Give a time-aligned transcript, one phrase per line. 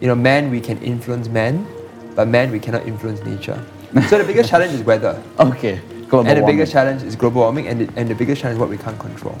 [0.00, 1.66] you know, man, we can influence man,
[2.14, 3.62] but man, we cannot influence nature.
[4.08, 5.22] so the biggest challenge is weather.
[5.38, 5.80] Okay.
[6.08, 6.56] Global and the warming.
[6.56, 8.98] biggest challenge is global warming, and the, and the biggest challenge is what we can't
[8.98, 9.38] control.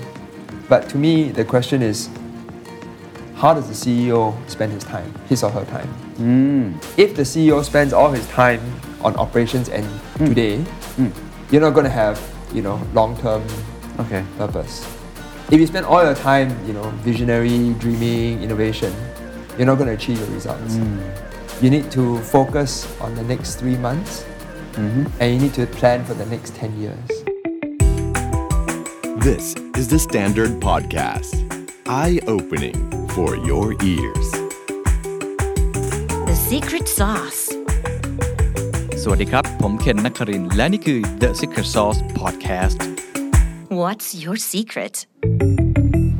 [0.68, 2.08] But to me, the question is,
[3.34, 5.88] how does the CEO spend his time, his or her time?
[6.20, 6.76] Hmm.
[6.96, 8.60] If the CEO spends all his time
[9.02, 10.26] on operations and hmm.
[10.26, 11.08] today, hmm.
[11.50, 12.20] you're not going to have,
[12.54, 13.42] you know, long-term
[14.00, 14.24] Okay.
[14.38, 14.86] purpose.
[15.50, 18.94] If you spend all your time, you know, visionary, dreaming, innovation,
[19.57, 20.73] you're not going to achieve your results.
[21.61, 24.25] You need to focus on the next three months,
[24.77, 27.09] and you need to plan for the next 10 years.
[29.23, 31.33] This is the Standard Podcast.
[31.87, 34.27] Eye opening for your ears.
[36.29, 37.41] The secret sauce.
[39.03, 42.79] สวัสดีครับ ผมเคนนักครินทร์และนี่คือ The Secret Sauce Podcast
[43.81, 44.95] What's your secret?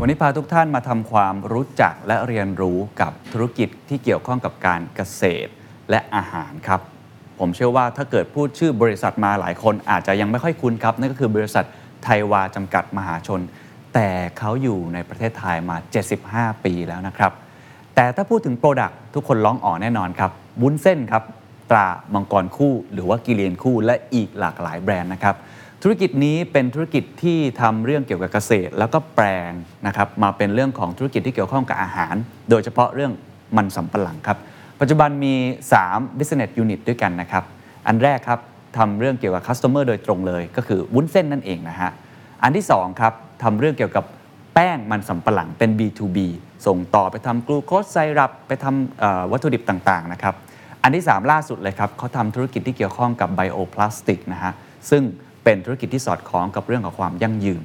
[0.02, 5.50] วันนี้พาทุกท่านมาทำความรู้จักและเรียนรู้กับธุรกิจที่เกี่ยวข้องกับการเกษตร
[5.90, 6.80] และอาหารครับ
[7.38, 11.64] ผมเชื่อว่าถ้าเกิดพูดชื่อบริษัทมาหลายคนอาจจะยังไม่ค่อยคุ้นครับ นั่นก็คือบริษัท
[12.04, 13.40] ไทยวาจำกัดมหาชน
[13.94, 15.76] แต่เขาอยู่ในประเทศไทยมา
[16.18, 17.32] 75 ปีแล้วนะครับ
[17.94, 20.30] แต่ถ้าพูดถึงโปรดักต์ทุกคนร้องอ๋อแน่นอนครับ
[20.62, 21.22] วุ้นเส้นครับ
[21.70, 25.36] ตรามังกรคู่ หรือว่ากิเลนคู่และอีกหลากหลายแบรนด์นะครับ
[25.82, 29.52] ธุรกิจนี้เป็นธุรกิจที่ทำเรื่องเกี่ยวกับเกษตร แล้วก็แปลง
[29.86, 32.14] นะครับมาเป็นเรื่องของธุรกิจที่เกี่ยวข้องกับอาหาร
[32.50, 33.12] โดยเฉพาะเรื่อง
[33.56, 34.38] มันสำปะหลังครับ
[34.80, 35.34] ปัจจุบันมี
[35.80, 37.44] 3 business unit ด้วยกันนะครับ
[37.86, 38.40] อันแรกครับ
[38.78, 41.90] ทำเรื่องเกี่ยวกับ customer โดยตรงเลย ก็คือวุ้นเส้นนั่นเองนะฮะ
[42.42, 44.04] อันที่2ครับทำเรื่องเกี่ยวกับ
[44.54, 46.18] แป้งมันสำปะหลังเป็น B2B
[46.66, 50.34] ส่งต่อไปทำกลูโคสไซรัปไปทำวัตถุดิบต่างๆนะครับ
[50.82, 54.52] อันที่ 3 ล่าสุดเลยครับเขาทำธุรกิจที่เกี่ยวข้องกับไบโอพลาสติกนะฮะ
[54.90, 55.02] ซึ่ง
[55.44, 57.60] เป็นธุรกิจที่สอดคล้องกับเรื่องของความยั่งยืน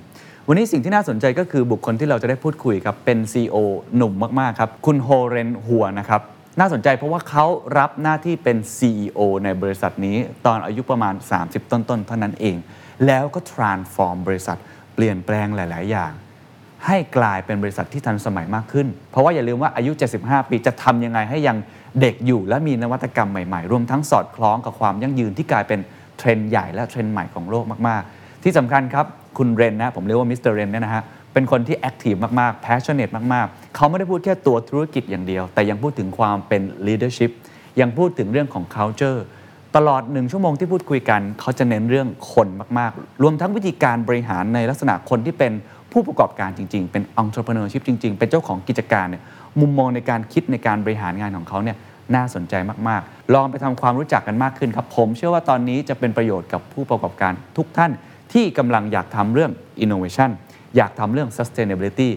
[0.48, 3.58] วันนี้สิ่งที่น่าสนใจก็คือบุคคลที่เราจะได้พูดคุยครับ เป็น CEO
[3.96, 6.22] หนุ่มมาก ๆ ครับ คุณโฮเรนหัวนะครับ
[6.60, 7.46] น่าสนใจเพราะว่าเขา
[7.78, 12.56] รับหน้าที่เป็น CEO ในบริษัทนี้ตอนอายุประมาณ 30 ต้น ๆ เท่านั้นเอง
[13.06, 14.58] แล้วก็ transform บริษัท
[14.96, 16.12] เปลี่ยนแปลงหลาย ๆ อย่าง
[16.86, 21.58] ให้กลายเป็นบริษัทที่ทันสมัยมากขึ้น เพราะว่าอย่าลืมว่าอายุ 75 ปีจะทำยังไงให้ยัง
[22.02, 25.80] เด็กอยู่และมีนวัตกรรมใหม่ ๆ รวมทั้งสอดคล้องกับความยั่งยืนที่กลายเป็น
[26.18, 29.06] เทรนด์ใหญ่และเทรนด์ใหม่ของโลกมาก ๆ ที่สำคัญครับ
[29.38, 31.04] คุณเรนนะ ผมเรียกว่ามิสเตอร์เรนเนี่ยนะฮะ
[31.34, 37.32] เป็นคนที่แอคทีฟมาก ๆ แพชชั่นเนตมาก ๆ เขาไม่ได้พูดแค่ตัวธุรกิจอย่างเดียว แต่ยังพูดถึงความเป็น leadership
[37.82, 39.20] ยังพูดถึงเรื่องของ culture
[39.76, 42.48] ตลอดหนึ่งชั่วโมงที่พูดคุยกัน เขาจะเน้นเรื่องคน
[42.80, 45.54] มาก ๆ รวมทั้งวิธีการบริหารในลักษณะคนที่เป็น
[45.92, 49.24] ผู้ประกอบการจริง ๆ เป็น entrepreneurship จริง ๆ เป็นเจ้าของกิจการเนี่ย
[49.60, 51.78] มุมมองในการคิดในการบริหารงานของเขาเนี่ย
[52.16, 52.54] น่าสนใจ
[52.90, 57.92] มากๆ ลองไปทำความรู้จักกันมากขึ้นครับ ผมเชื่อว่าตอนนี้จะเป็นประโยชน์กับผู้ประกอบการทุกท่าน
[58.34, 59.52] ที่กำลังอยากทำเรื่อง
[59.84, 60.30] innovation
[60.76, 62.10] อยากทำเรื่อง sustainability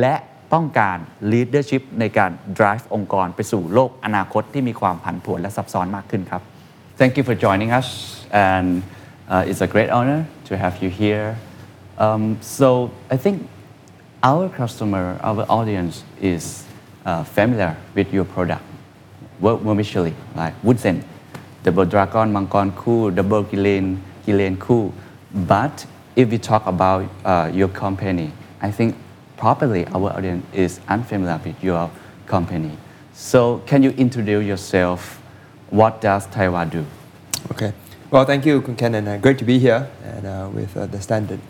[0.00, 0.14] และ
[0.54, 0.98] ต้องการ
[1.32, 6.42] leadership ในการ drive องค์กรไปสู่โลกอนาคตที่มีความผันผวนและซับซ้อนมากขึ้นครับ
[7.00, 7.88] Thank you for joining us
[8.50, 8.68] and
[9.32, 11.28] uh, it's a great honor to have you here
[12.04, 12.22] um,
[12.58, 12.68] so
[13.14, 13.36] I think
[14.30, 15.94] our customer our audience
[16.32, 16.44] is
[17.08, 18.71] uh, familiar with your product
[19.42, 21.02] work like Woodsen,
[21.64, 24.92] double dragon, mangon double gilane, gilane.
[25.34, 28.96] But if we talk about uh, your company, I think
[29.36, 31.90] probably our audience is unfamiliar with your
[32.26, 32.70] company.
[33.12, 35.20] So can you introduce yourself?
[35.70, 36.84] What does Thai Wah do?
[37.50, 37.72] Okay.
[38.10, 40.86] Well, thank you, Kun Ken, and uh, great to be here and uh, with uh,
[40.86, 41.40] the Standard.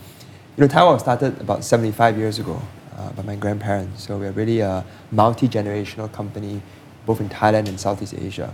[0.57, 2.63] You know, Thai Wah started about 75 years ago
[2.97, 6.63] uh, by my grandparents, so we're really a multi-generational company
[7.07, 8.53] both in Thailand and Southeast Asia.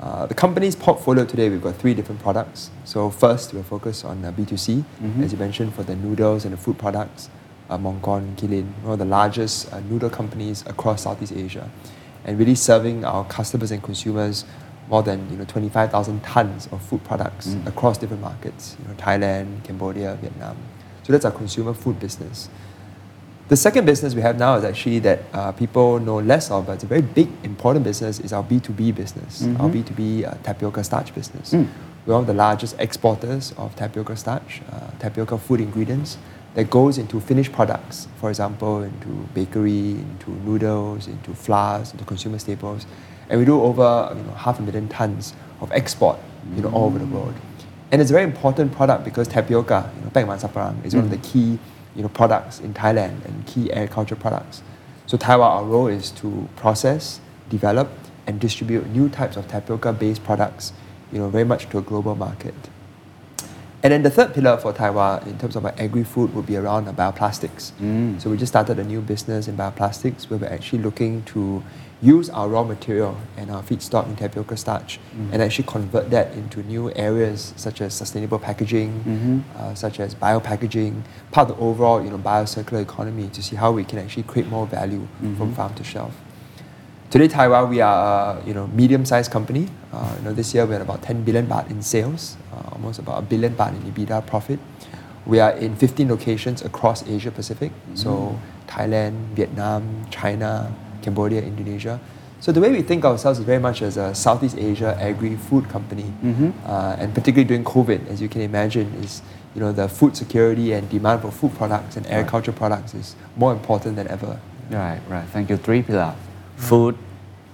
[0.00, 2.70] Uh, the company's portfolio today, we've got three different products.
[2.84, 4.84] So first, we're focused on uh, B2C,
[5.22, 7.28] as you mentioned, for the noodles and the food products.
[7.68, 11.68] Uh, Mongkon, Kilin, one of the largest uh, noodle companies across Southeast Asia,
[12.24, 14.44] and really serving our customers and consumers
[14.88, 19.64] more than you know 25,000 tons of food products across different markets, you know, Thailand,
[19.64, 20.56] Cambodia, Vietnam.
[21.02, 22.48] So that's our consumer food business.
[23.48, 26.72] The second business we have now is actually that uh, people know less of, but
[26.72, 31.14] it's a very big, important business, is our B2B business, our B2B uh, tapioca starch
[31.14, 31.54] business.
[32.04, 36.18] We're one of the largest exporters of tapioca starch, uh, tapioca food ingredients
[36.56, 42.38] that goes into finished products, for example, into bakery, into noodles, into flours, into consumer
[42.38, 42.84] staples.
[43.30, 45.32] And we do over you know, half a million tons
[45.62, 46.18] of export
[46.54, 47.34] you know, all over the world.
[47.92, 50.32] And it's a very important product because tapioca, you know,
[50.84, 51.58] is one of the key
[51.98, 54.62] you know, products in Thailand and key agriculture products.
[55.06, 57.90] So Thai Wah, our role is to process, develop,
[58.24, 60.72] and distribute new types of tapioca-based products,
[61.10, 62.54] you know, very much to a global market.
[63.82, 66.56] And then the third pillar for Thai Wah in terms of our agri-food would be
[66.56, 67.72] around bioplastics.
[67.80, 68.20] Mm.
[68.20, 71.64] So we just started a new business in bioplastics where we're actually looking to
[72.00, 75.00] use our raw material and our feedstock in tapioca starch
[75.32, 81.02] and actually convert that into new areas such as sustainable packaging, uh, such as biopackaging,
[81.32, 84.48] part of the overall you know, biocircular economy to see how we can actually create
[84.48, 85.06] more value
[85.36, 86.14] from farm to shelf.
[87.10, 89.66] Today, Thai Wah, we are a you know, medium-sized company.
[89.92, 92.98] Uh, you know, this year, we're at about 10 billion baht in sales, uh, almost
[92.98, 94.60] about a billion baht in EBITDA profit.
[95.24, 100.70] We are in 15 locations across Asia Pacific, so Thailand, Vietnam, China,
[101.02, 101.98] Cambodia, Indonesia.
[102.40, 105.68] So the way we think of ourselves is very much as a Southeast Asia agri-food
[105.68, 106.12] company,
[106.64, 109.22] uh, and particularly during COVID, as you can imagine, is
[109.54, 113.52] you know the food security and demand for food products and agriculture products is more
[113.52, 114.38] important than ever.
[114.70, 115.26] Right, right.
[115.32, 115.56] Thank you.
[115.56, 116.14] Three pillar:
[116.56, 116.94] food,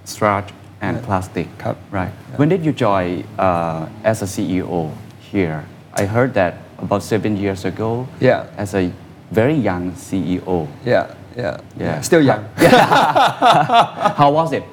[0.05, 0.53] starch,
[0.83, 1.07] and Yeah.
[1.07, 1.49] plastic.
[1.57, 1.77] Cup.
[1.91, 2.13] Right.
[2.33, 2.37] Yeah.
[2.37, 4.93] When did you join uh, as a CEO
[5.33, 5.65] here?
[5.97, 8.07] I heard that about seven years ago.
[8.21, 8.47] Yeah.
[8.59, 8.93] As a
[9.31, 10.69] very young CEO.
[10.85, 12.01] Yeah, yeah, Yeah.
[12.01, 12.45] Still young.
[14.21, 14.65] How was it?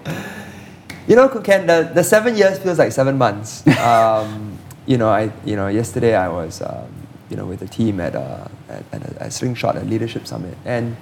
[1.08, 3.64] You know, Ken, the, the seven years feels like seven months.
[3.82, 6.88] Um, you know, I you know yesterday I was um,
[7.30, 10.58] you know with the team at a, at, at a, at Slingshot at Leadership Summit,
[10.66, 10.96] and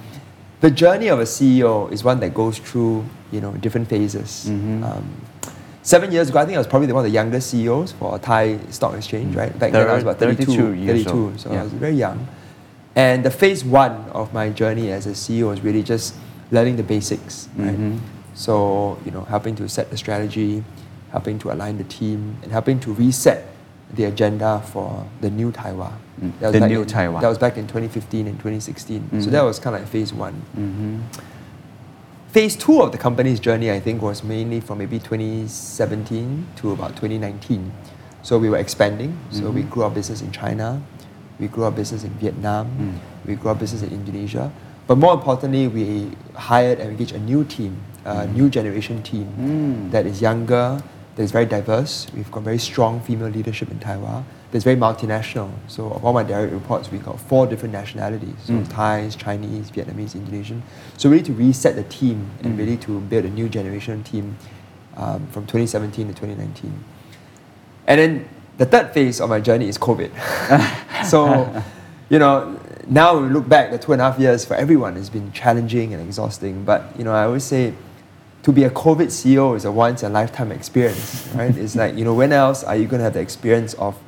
[0.60, 4.46] the journey of a CEO is one that goes through you know different phases.
[4.48, 5.10] Um,
[5.82, 8.14] seven years ago, I think I was probably the one of the youngest CEOs for
[8.16, 9.52] a Thai stock exchange, right?
[9.58, 11.40] Back then I was about 32, 32 years 32 old.
[11.40, 11.60] so Yeah.
[11.60, 12.28] I was very young.
[12.96, 16.14] And the phase one of my journey as a CEO was really just
[16.50, 17.70] learning the basics, right?
[17.72, 17.98] Mm-hmm.
[18.34, 20.64] So, you know, helping to set the strategy,
[21.12, 23.46] helping to align the team, and helping to reset
[23.94, 25.92] the agenda for the new Thai Wah.
[26.20, 27.20] Mm, That was the new in- Thai Wah.
[27.20, 29.08] That was back in 2015 and 2016.
[29.20, 29.30] So Mhm.
[29.32, 30.34] that was kind of like phase one.
[30.56, 30.98] Mm-hmm.
[32.28, 36.94] Phase two of the company's journey, I think, was mainly from maybe 2017 to about
[36.96, 37.72] 2019.
[38.22, 39.18] So we were expanding.
[39.30, 40.80] So we grew our business in China,
[41.40, 43.28] we grew our business in Vietnam, hmm.
[43.28, 44.52] we grew our business in Indonesia.
[44.86, 48.34] But more importantly, we hired and engaged a new team, a hmm.
[48.34, 49.90] new generation team hmm.
[49.90, 50.82] that is younger,
[51.16, 52.06] that is very diverse.
[52.14, 54.22] We've got very strong female leadership in Thai Wah.
[54.52, 55.50] That's very multinational.
[55.68, 58.34] So of all my direct reports, we got four different nationalities.
[58.44, 60.62] So Thais, Chinese, Vietnamese, Indonesian.
[60.96, 64.36] So really to reset the team and really to build a new generation team
[64.96, 66.84] um, from 2017 to 2019.
[67.86, 68.28] And then
[68.60, 70.10] the third phase of my journey is COVID.
[71.06, 71.62] so,
[72.10, 75.08] you know, now we look back, the two and a half years for everyone has
[75.08, 76.62] been challenging and exhausting.
[76.62, 77.72] But, you know, I always say
[78.42, 81.56] to be a COVID CEO is a once in a lifetime experience, right?
[81.56, 83.98] it's like, you know, when else are you going to have the experience of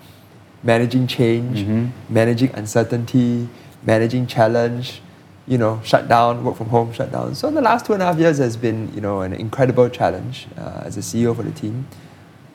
[0.63, 3.49] managing change, managing uncertainty,
[3.85, 5.01] managing challenge,
[5.47, 7.35] you know, shut down, work from home, shut down.
[7.35, 10.47] So the last two and a half years has been, you know, an incredible challenge
[10.59, 11.89] uh, as a CEO for the team.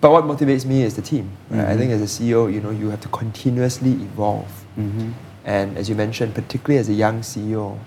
[0.07, 1.29] But what motivates me is the team.
[1.49, 1.59] Right?
[1.59, 1.79] I mm-hmm.
[1.79, 4.47] think as a CEO, you know, you have to continuously evolve.
[4.79, 5.11] Mm-hmm.
[5.43, 7.77] And as you mentioned, particularly as a young CEO,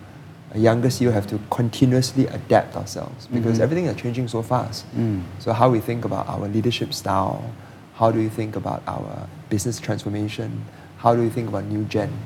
[0.50, 3.62] a younger CEO have to continuously adapt ourselves because mm-hmm.
[3.62, 4.84] everything is changing so fast.
[4.94, 5.22] Mm.
[5.38, 7.55] So how we think about our leadership style,
[7.94, 10.67] how do we think about our business transformation,
[10.99, 12.19] how do we think about new general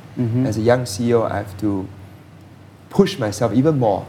[0.44, 1.88] As a young CEO, I have to
[2.94, 4.06] push myself even more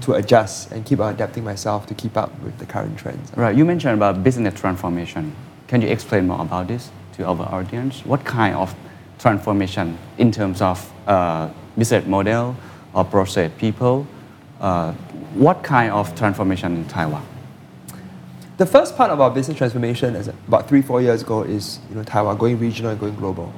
[0.00, 3.32] to adjust and keep on adapting myself to keep up with the current trends.
[3.36, 3.56] Right.
[3.56, 5.34] You mentioned about business transformation.
[5.68, 8.04] Can you explain more about this to our audience?
[8.04, 8.74] What kind of
[9.20, 12.56] transformation in terms of uh, business model
[12.92, 14.08] or process, people?
[14.60, 14.92] Uh,
[15.34, 17.22] what kind of transformation in Thai Wah?
[18.56, 21.94] The first part of our business transformation, as about three, four years ago, is you
[21.94, 23.52] know Thai Wah going regional and going global.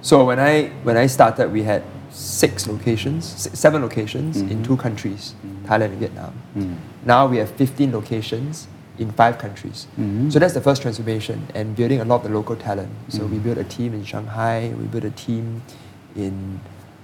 [0.00, 1.82] So when I when I started, we had
[2.16, 4.82] six locations, si- seven locations in two mm-hmm.
[4.82, 5.66] countries, mm-hmm.
[5.66, 6.32] Thailand and Vietnam.
[6.56, 6.76] Mm.
[7.04, 8.68] Now we have 15 locations
[8.98, 9.86] in five countries.
[9.92, 10.30] Mm-hmm.
[10.30, 12.90] So that's the first transformation and building a lot of the local talent.
[13.08, 15.62] So we built a team in Shanghai, we built a team
[16.16, 16.60] in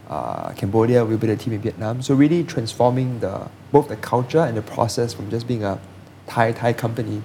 [0.08, 2.00] uh, Cambodia, we built a team in Vietnam.
[2.00, 5.78] So really transforming the both the culture and the process from just being a
[6.26, 7.22] Thai Thai company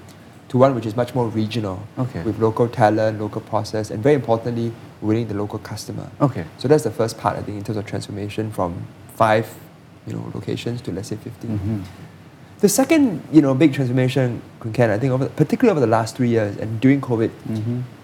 [0.49, 2.21] to one which is much more regional Okay.
[2.23, 6.09] with local talent, local process, and very importantly, winning the local customer.
[6.21, 6.45] Okay.
[6.57, 8.85] So that's the first part, I think, in terms of transformation from
[9.15, 9.47] five,
[10.05, 11.83] you know, locations to let's say 15.
[12.59, 16.15] The second, you know, big transformation, Kun Ken, I think, over, particularly over the last
[16.15, 17.29] three years and during COVID,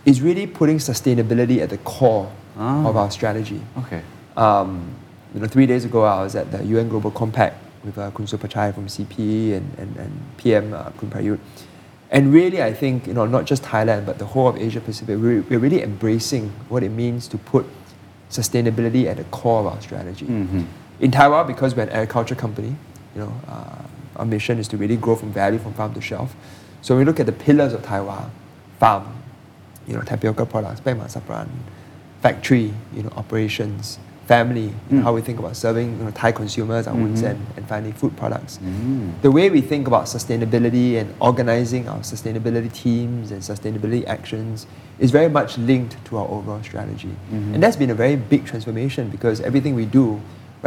[0.05, 2.85] is really putting sustainability at the core Ah.
[2.87, 3.59] of our strategy.
[3.79, 4.03] Okay.
[4.37, 4.93] Um,
[5.33, 8.27] you know, three days ago, I was at the UN Global Compact with uh, Kun
[8.27, 11.39] Supachai from CPE and, and, and PM uh, Kun Prayut.
[12.13, 15.17] And really, I think, you know, not just Thailand, but the whole of Asia Pacific,
[15.17, 17.65] we're, we're really embracing what it means to put
[18.29, 20.27] sustainability at the core of our strategy.
[20.99, 22.75] In Thai Wah, because we're an agriculture company,
[23.15, 23.81] you know, uh,
[24.17, 26.35] our mission is to really grow from value from farm to shelf.
[26.83, 28.29] So when we look at the pillars of Thai Wah,
[28.79, 29.07] farm,
[29.87, 31.49] you know, tapioca products, Bema Sapran,
[32.21, 33.97] factory, you know, operations,
[34.33, 37.63] family, know, how we think about serving you know, Thai consumers, our mm and, and
[37.71, 38.53] finally food products.
[39.21, 44.65] The way we think about sustainability and organizing our sustainability teams and sustainability actions
[44.99, 47.13] is very much linked to our overall strategy.
[47.53, 50.07] And that's been a very big transformation because everything we do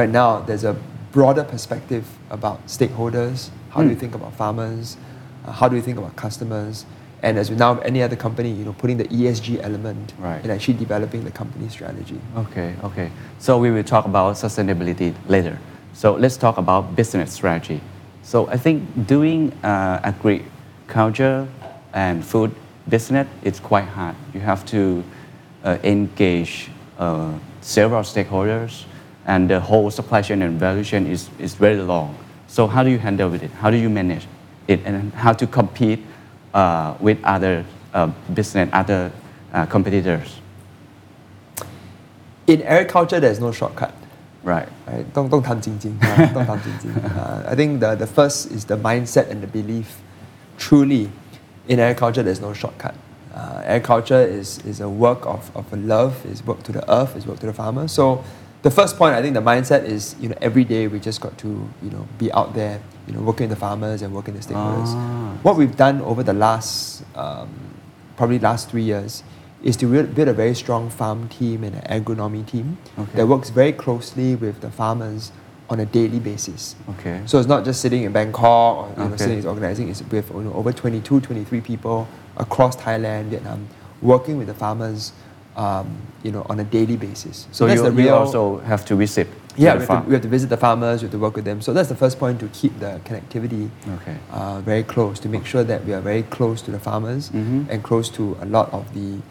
[0.01, 0.75] right now, there's a
[1.17, 3.51] broader perspective about stakeholders.
[3.71, 4.97] How do we think about farmers?
[5.45, 6.75] Uh, how do we think about customers?
[7.23, 10.43] And as with now any other company, you know, putting the ESG element Right.
[10.43, 12.21] and actually developing the company strategy.
[12.37, 13.11] Okay, okay.
[13.39, 15.59] So we will talk about sustainability later.
[15.95, 17.81] So let's talk about business strategy.
[18.23, 21.49] So I think doing uh, agriculture
[21.95, 22.55] and food
[22.89, 24.15] business is quite hard.
[24.35, 25.03] You have to
[25.65, 26.69] uh, engage
[26.99, 28.85] uh, several stakeholders,
[29.27, 32.15] and the whole supply chain and value chain is, is very long.
[32.47, 33.51] So how do you handle with it?
[33.53, 34.27] How do you manage
[34.69, 36.05] it, and how to compete
[36.57, 39.13] uh, with other uh, business, other
[39.53, 40.41] uh, competitors?
[42.47, 43.95] In agriculture, there's no shortcut.
[44.43, 44.67] Right.
[44.87, 45.05] right?
[45.13, 45.61] Don't, don't tam.
[45.61, 47.45] Don't tam.
[47.47, 50.01] I think the, the first is the mindset and the belief.
[50.57, 51.13] Truly,
[51.69, 52.95] in agriculture, there's no shortcut.
[53.35, 57.27] Uh, agriculture is, is a work of, of love, It's work to the earth, It's
[57.27, 57.87] work to the farmer.
[57.87, 58.25] So
[58.67, 61.39] the first point, I think the mindset is, you know, every day we just got
[61.39, 64.43] to, you know, be out there, you know, working with the farmers and working with
[64.43, 64.89] the stakeholders.
[64.89, 65.39] Ah.
[65.43, 67.49] What we've done over the last, um,
[68.17, 69.23] probably last three years,
[69.63, 73.13] is to build a very strong farm team and an agronomy team Okay.
[73.19, 75.31] that works very closely with the farmers
[75.71, 76.75] on a daily basis.
[76.91, 77.21] Okay.
[77.27, 79.27] So it's not just sitting in Bangkok or you know, Okay.
[79.27, 83.69] sitting organizing, it's with you know, over 22, 23 people across Thailand, Vietnam,
[84.03, 85.13] working with the farmers
[85.57, 85.87] um,
[86.23, 87.47] you know, on a daily basis.
[87.53, 90.09] So that's you, the you real, also have to visit yeah, the we have, to,
[90.09, 91.63] we have to visit the farmers, we have to work with them.
[91.63, 93.71] So that's the first point to keep the connectivity
[94.03, 94.17] Okay.
[94.31, 97.67] uh, very close, to make sure that we are very close to the farmers Mhm.
[97.71, 99.23] and close to a lot of the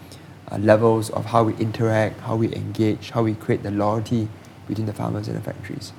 [0.50, 4.28] uh, levels of how we interact, how we engage, how we create the loyalty
[4.66, 5.92] between the farmers and the factories.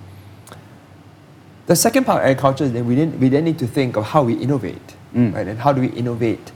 [1.68, 4.06] The second part of agriculture is that we then, we then need to think of
[4.06, 5.34] how we innovate, Mm.
[5.34, 5.48] right?
[5.48, 6.52] And how do we innovate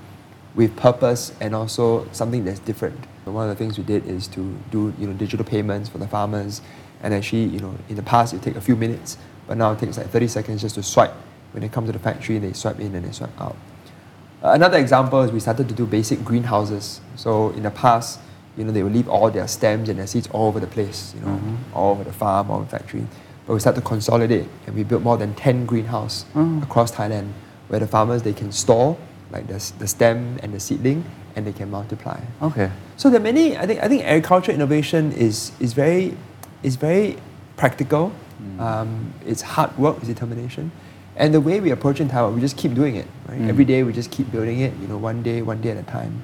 [0.55, 3.05] with purpose and also something that's different.
[3.25, 6.07] One of the things we did is to do you know digital payments for the
[6.07, 6.61] farmers,
[7.01, 9.17] and actually you know in the past it take a few minutes,
[9.47, 11.13] but now it takes like 30 seconds just to swipe.
[11.53, 13.55] When they come to the factory, they swipe in and they swipe out.
[14.41, 16.99] Another example is we started to do basic greenhouses.
[17.15, 18.19] So in the past,
[18.57, 21.13] you know, they would leave all their stems and their seeds all over the place,
[21.13, 21.75] you know, mm-hmm.
[21.75, 23.05] all over the farm, all over the factory.
[23.45, 26.63] But we started to consolidate and we built more than 10 greenhouse mm.
[26.63, 27.31] across Thailand
[27.67, 28.97] where the farmers, they can store
[29.31, 31.03] like the, the stem and the seedling
[31.35, 32.19] and they can multiply.
[32.41, 32.69] Okay.
[32.97, 33.57] So there are many.
[33.57, 36.17] I think I think agriculture innovation is is very
[36.63, 37.17] is very
[37.57, 38.11] practical.
[38.59, 40.71] Um, it's hard work, it's determination,
[41.15, 43.05] and the way we approach in Thai Wah, we just keep doing it.
[43.27, 43.41] Right?
[43.41, 44.73] Every day we just keep building it.
[44.81, 46.23] You know, one day, one day at a time.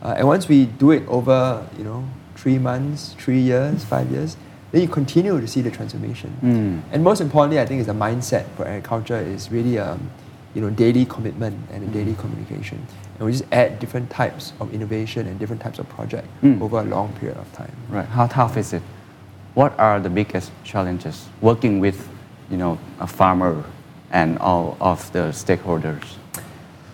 [0.00, 4.36] Uh, and once we do it over, you know, three months, three years, five years,
[4.70, 6.36] then you continue to see the transformation.
[6.42, 6.82] Mm.
[6.92, 10.10] And most importantly, I think is the mindset for agriculture is really um,
[10.56, 12.78] you know, daily commitment and a daily communication.
[13.18, 16.62] And we just add different types of innovation and different types of project Mm.
[16.62, 17.72] over a long period of time.
[17.90, 18.06] Right.
[18.08, 18.82] How tough is it?
[19.52, 22.08] What are the biggest challenges working with,
[22.50, 23.64] you know, a farmer
[24.10, 26.04] and all of the stakeholders?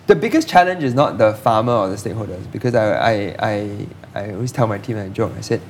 [0.09, 4.33] The biggest challenge is not the farmer or the stakeholders because I, I, I, I
[4.33, 5.33] always tell my team a joke.
[5.38, 5.61] I said,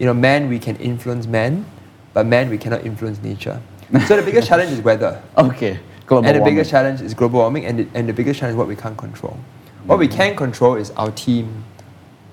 [0.00, 1.64] you know, man, we can influence man,
[2.12, 3.60] but man, we cannot influence nature.
[4.08, 5.22] So the biggest challenge is weather.
[5.38, 5.78] Okay.
[6.10, 6.54] Global and the warming.
[6.56, 8.98] biggest challenge is global warming, and the, and the biggest challenge is what we can't
[8.98, 9.38] control.
[9.84, 11.64] What we can control is our team,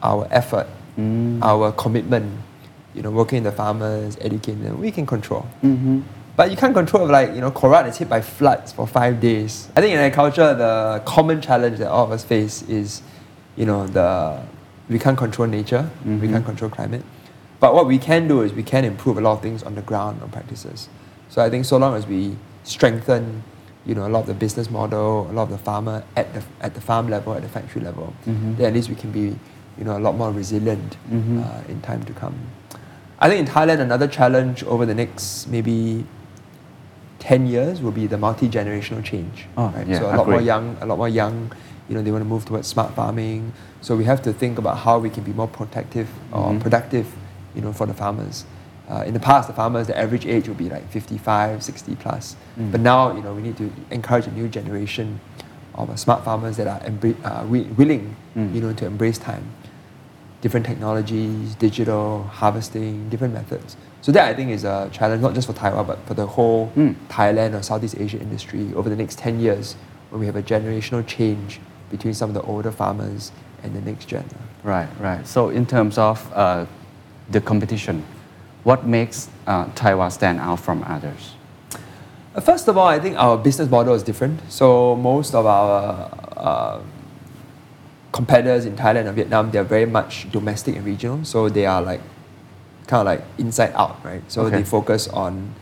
[0.02, 0.66] our effort,
[0.98, 1.40] mm.
[1.44, 2.40] our commitment.
[2.96, 5.46] You know, working with the farmers, educating them, we can control.
[5.62, 6.02] Mm-hmm.
[6.36, 9.70] But you can't control like you know Korat is hit by floods for five days.
[9.76, 13.04] I think in agriculture the common challenge that all of us face is,
[13.56, 14.42] you know, the
[14.90, 16.44] we can't control nature, we can't mm-hmm.
[16.46, 17.04] control climate.
[17.60, 19.84] But what we can do is we can improve a lot of things on the
[19.84, 20.90] ground on practices.
[21.30, 23.44] So I think so long as we strengthen,
[23.88, 26.44] you know, a lot of the business model, a lot of the farmer at the
[26.62, 29.26] at the farm level, at the factory level, then at least we can be,
[29.78, 32.36] you know, a lot more resilient uh, in time to come.
[33.20, 36.06] I think in Thailand another challenge over the next maybe
[37.20, 39.48] 10 years will be the multi-generational change.
[39.58, 39.88] Oh, right?
[39.88, 41.52] yeah, so a lot more young, a lot more young,
[41.90, 43.54] you know, they want to move towards smart farming.
[43.82, 46.60] So we have to think about how we can be more protective or Mm-hmm.
[46.60, 47.08] productive,
[47.56, 48.46] you know, for the farmers.
[48.90, 52.36] Uh, in the past, the farmers, the average age would be like 55, 60 plus.
[52.58, 52.72] Mm.
[52.72, 55.20] But now, you know, we need to encourage a new generation
[55.76, 58.54] of uh, smart farmers that are embra- uh, wi- willing, Mm.
[58.56, 59.44] you know, to embrace time
[60.42, 63.76] different technologies, digital harvesting, different methods.
[64.02, 66.28] So that I think is a challenge not just for Thai Wah but for the
[66.28, 66.94] whole Mm.
[67.10, 69.76] Thailand or Southeast Asia industry over the next 10 years
[70.12, 73.32] when we have a generational change between some of the older farmers
[73.64, 74.26] and the next gen.
[74.64, 75.26] Right, right.
[75.26, 76.68] So in terms of uh,
[77.32, 78.04] the competition,
[78.64, 81.34] What makes uh, Thai Wah stand out from others?
[82.36, 84.40] Uh, First of all, I think our business model is different.
[84.52, 86.82] So most of our uh,
[88.12, 91.24] competitors in Thailand and Vietnam, they're very much domestic and regional.
[91.24, 92.02] So they are like
[92.88, 94.22] kind of like inside out, right?
[94.32, 94.58] So Okay.
[94.58, 95.54] they focus on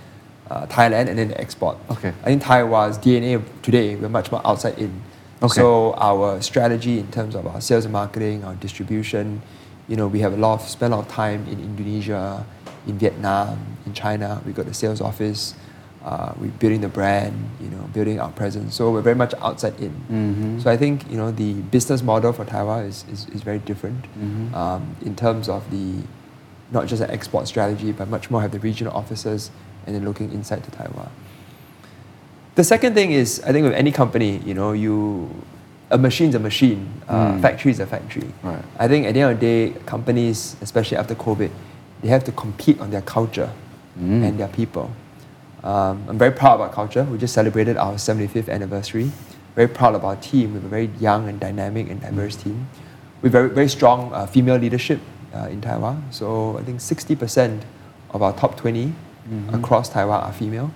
[0.50, 1.78] uh, Thailand and then export.
[1.90, 2.10] Okay.
[2.22, 5.02] I think Thai Wah's DNA today, we're much more outside in.
[5.42, 5.54] Okay.
[5.54, 9.42] So our strategy in terms of our sales and marketing, our distribution,
[9.88, 12.46] you know, we have a lot of spend a lot of time in Indonesia,
[12.88, 14.42] in Vietnam, in China.
[14.46, 15.56] We got the sales office.
[16.04, 18.76] Uh, we're building the brand, you know, building our presence.
[18.76, 19.92] So we're very much outside in.
[20.12, 20.62] Mhm.
[20.64, 23.58] So I think you know the business model for Thai Wah is, is, is very
[23.60, 24.54] different Mhm.
[24.54, 26.04] um, in terms of the
[26.72, 29.50] not just an export strategy, but much more have the regional offices
[29.88, 31.08] and then looking inside to Thai Wah.
[32.56, 35.30] The second thing is, I think with any company, you know, you
[35.92, 37.42] a machine's a machine, uh, Mm.
[37.42, 38.28] factory is a factory.
[38.44, 38.64] Right.
[38.80, 41.50] I think at the end of the day, companies, especially after COVID,
[42.06, 43.50] they have to compete on their culture
[44.00, 44.24] Mm.
[44.28, 44.92] and their people.
[45.64, 47.04] Um, I'm very proud of our culture.
[47.04, 49.10] We just celebrated our 75th anniversary.
[49.56, 50.50] Very proud of our team.
[50.50, 52.68] We have a very young and dynamic and diverse team.
[53.22, 55.00] We have very, very strong uh, female leadership
[55.34, 55.96] uh, in Thai Wah.
[56.12, 57.62] So I think 60%
[58.12, 58.94] of our top 20
[59.54, 60.70] across Thai Wah are female.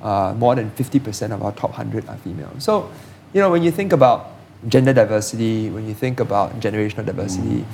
[0.00, 2.52] Uh, more than 50% of our top 100 are female.
[2.58, 2.88] So,
[3.34, 4.30] you know, when you think about
[4.68, 7.64] gender diversity, when you think about generational diversity, y-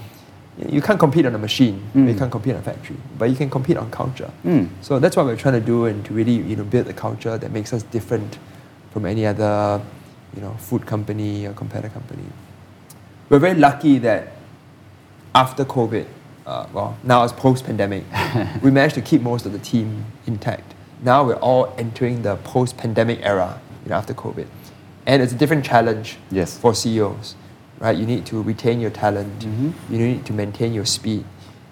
[0.58, 2.18] you can't compete on a machine, you Mm.
[2.18, 4.30] can't compete on a factory, but you can compete on culture.
[4.44, 4.68] Mm.
[4.80, 7.36] So that's what we're trying to do and to really, you know, build a culture
[7.36, 8.38] that makes us different
[8.92, 9.80] from any other,
[10.34, 12.22] you know, food company or competitor company.
[13.28, 14.28] We're very lucky that
[15.34, 16.06] after COVID,
[16.46, 18.04] uh, well, now it's post-pandemic,
[18.62, 20.74] we managed to keep most of the team intact.
[21.02, 24.46] Now we're all entering the post-pandemic era, you know, after COVID,
[25.04, 26.56] and it's a different challenge Yes.
[26.56, 27.34] for CEOs,
[27.80, 27.96] right?
[27.96, 29.72] You need to retain your talent, Mhm.
[29.90, 31.24] you need to maintain your speed,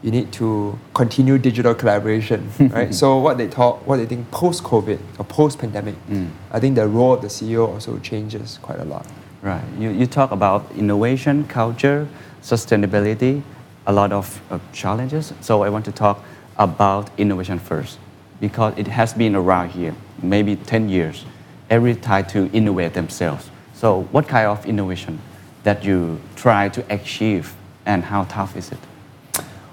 [0.03, 2.95] you need to continue digital collaboration, right?
[2.95, 6.29] so what they talk, what they think post-COVID or post-pandemic, Mm.
[6.53, 9.07] I think the role of the CEO also changes quite a lot.
[9.43, 9.65] Right.
[9.79, 12.07] You, you talk about innovation, culture,
[12.43, 13.43] sustainability,
[13.87, 15.33] a lot of uh, challenges.
[15.41, 16.23] So I want to talk
[16.59, 17.99] about innovation first
[18.41, 21.25] because it has been around here, maybe 10 years.
[21.71, 23.51] Every try to innovate themselves.
[23.75, 25.19] So what kind of innovation
[25.65, 28.79] that you try to achieve and how tough is it?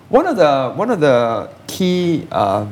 [0.09, 2.69] One of the one of the key um,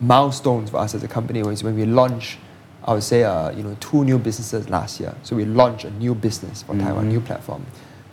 [0.00, 2.38] milestones for us as a company was when we launched,
[2.84, 5.14] I would say, uh, you know, two new businesses last year.
[5.22, 7.64] So we launched a new business for Thai Wah, new platform.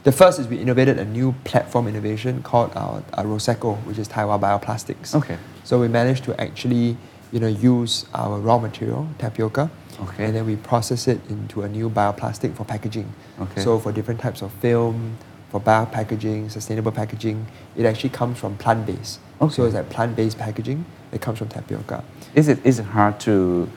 [0.03, 4.07] The first is we innovated a new platform innovation called our, our Roseco, which is
[4.07, 5.13] Thai Wah Bioplastics.
[5.13, 5.37] Okay.
[5.65, 6.95] So we managed to actually,
[7.33, 9.69] you know, use our raw material, tapioca,
[10.01, 10.25] Okay.
[10.25, 13.11] and then we process it into a new bioplastic for packaging.
[13.39, 13.61] Okay.
[13.61, 15.17] So for different types of film,
[15.49, 19.19] for biopackaging, sustainable packaging, it actually comes from plant-based.
[19.41, 19.53] Okay.
[19.53, 22.03] So it's like plant-based packaging that comes from tapioca.
[22.35, 23.69] Is it, is it hard to,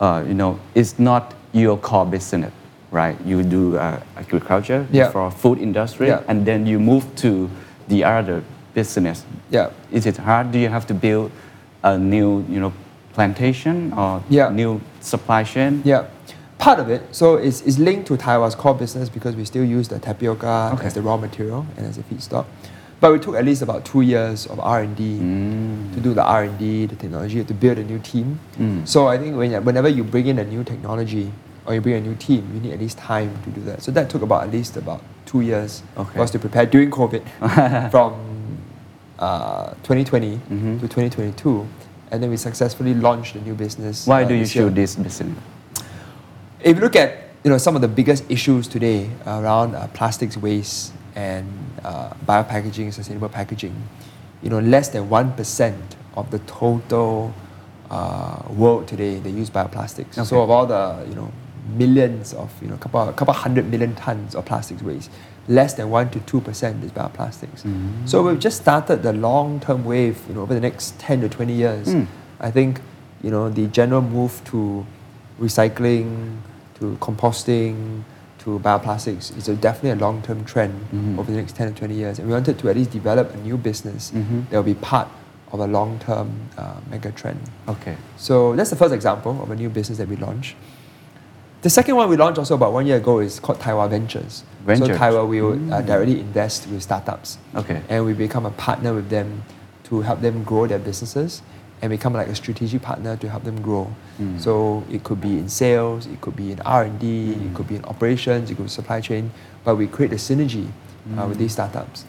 [0.00, 2.52] uh, you know, it's not your core business,
[2.90, 3.16] right?
[3.24, 5.10] You do uh, agriculture Yeah.
[5.10, 6.22] for food industry, Yeah.
[6.28, 7.48] and then you move to
[7.88, 8.42] the other
[8.74, 9.24] business.
[9.50, 9.70] Yeah.
[9.92, 10.52] Is it hard?
[10.52, 11.30] Do you have to build
[11.82, 12.72] a new, you know,
[13.16, 14.50] plantation or Yeah.
[14.50, 15.82] new supply chain?
[15.84, 16.04] Yeah,
[16.58, 17.00] part of it.
[17.12, 20.70] So it's, it's linked to Thai Wah's core business because we still use the tapioca
[20.74, 20.86] Okay.
[20.86, 22.44] as the raw material and as a feedstock.
[23.00, 25.18] But we took at least about two years of R and D
[25.94, 28.38] to do the R and D, the technology, to build a new team.
[28.58, 28.86] Mm.
[28.88, 31.30] So I think when, whenever you bring in a new technology
[31.66, 33.82] or you bring a new team, you need at least time to do that.
[33.82, 36.12] So that took about at least about two years Okay.
[36.14, 37.22] for us to prepare during COVID
[37.94, 38.12] from
[39.18, 40.80] uh, 2020 Mhm.
[40.80, 41.66] to 2022.
[42.10, 44.06] And then we successfully launched the new business.
[44.06, 45.36] Why uh, do you choose this business?
[46.60, 50.36] If you look at you know some of the biggest issues today around uh, plastics
[50.36, 51.46] waste and
[51.84, 53.74] uh, biopackaging, sustainable packaging,
[54.42, 57.32] you know less than one percent of the total
[57.90, 60.18] uh, world today they use bioplastics.
[60.18, 60.24] Okay.
[60.24, 61.30] So of all the you know
[61.74, 65.10] millions of you know couple couple hundred million tons of plastics waste,
[65.48, 67.64] less than one to two percent is bioplastics.
[68.08, 70.18] So we've just started the long-term wave.
[70.28, 72.06] You know over the next ten to twenty years, Mm.
[72.40, 72.80] I think
[73.22, 74.84] you know the general move to
[75.40, 76.36] recycling,
[76.78, 78.02] to composting,
[78.38, 81.18] to bioplastics is a definitely a long-term trend Mhm.
[81.18, 82.18] over the next 10 to 20 years.
[82.18, 84.48] And we wanted to at least develop a new business Mhm.
[84.50, 85.08] that will be part
[85.52, 87.40] of a long-term uh, mega trend.
[87.68, 87.96] Okay.
[88.16, 90.54] So that's the first example of a new business that we launched.
[91.66, 94.44] The second one we launched also about one year ago is called Thai Wah Ventures.
[94.64, 94.86] Ventures.
[94.86, 97.38] So Thai Wah we will uh, directly invest with startups.
[97.56, 97.82] Okay.
[97.88, 99.42] And we become a partner with them
[99.86, 101.42] to help them grow their businesses
[101.82, 103.92] and become like a strategic partner to help them grow.
[104.20, 104.40] Mm.
[104.40, 107.84] So it could be in sales, it could be in R&D, it could be in
[107.86, 109.32] operations, it could be supply chain,
[109.64, 110.68] but we create a synergy
[111.18, 112.04] uh, with these startups.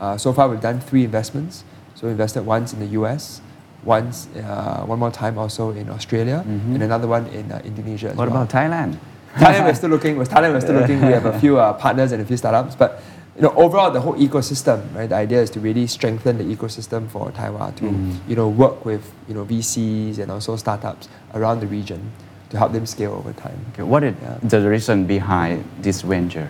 [0.00, 1.64] Uh, so far we've done three investments.
[1.96, 3.40] So we invested once in the US,
[3.84, 8.12] once, uh, one more time also in Australia, and another one in uh, Indonesia as
[8.12, 8.18] Mm-hmm.
[8.18, 8.42] What well.
[8.42, 8.96] about Thailand?
[9.36, 10.16] Thailand, we're still looking.
[10.18, 11.00] With Thailand, we're still looking.
[11.00, 13.02] We have a few uh, partners and a few startups, but
[13.34, 15.08] you know, overall, the whole ecosystem, right?
[15.08, 17.86] The idea is to really strengthen the ecosystem for Thai Wah to,
[18.28, 22.12] you know, work with you know VCs and also startups around the region
[22.50, 23.56] to help them scale over time.
[23.72, 24.36] Okay, what is Yeah.
[24.44, 26.48] the reason behind this venture?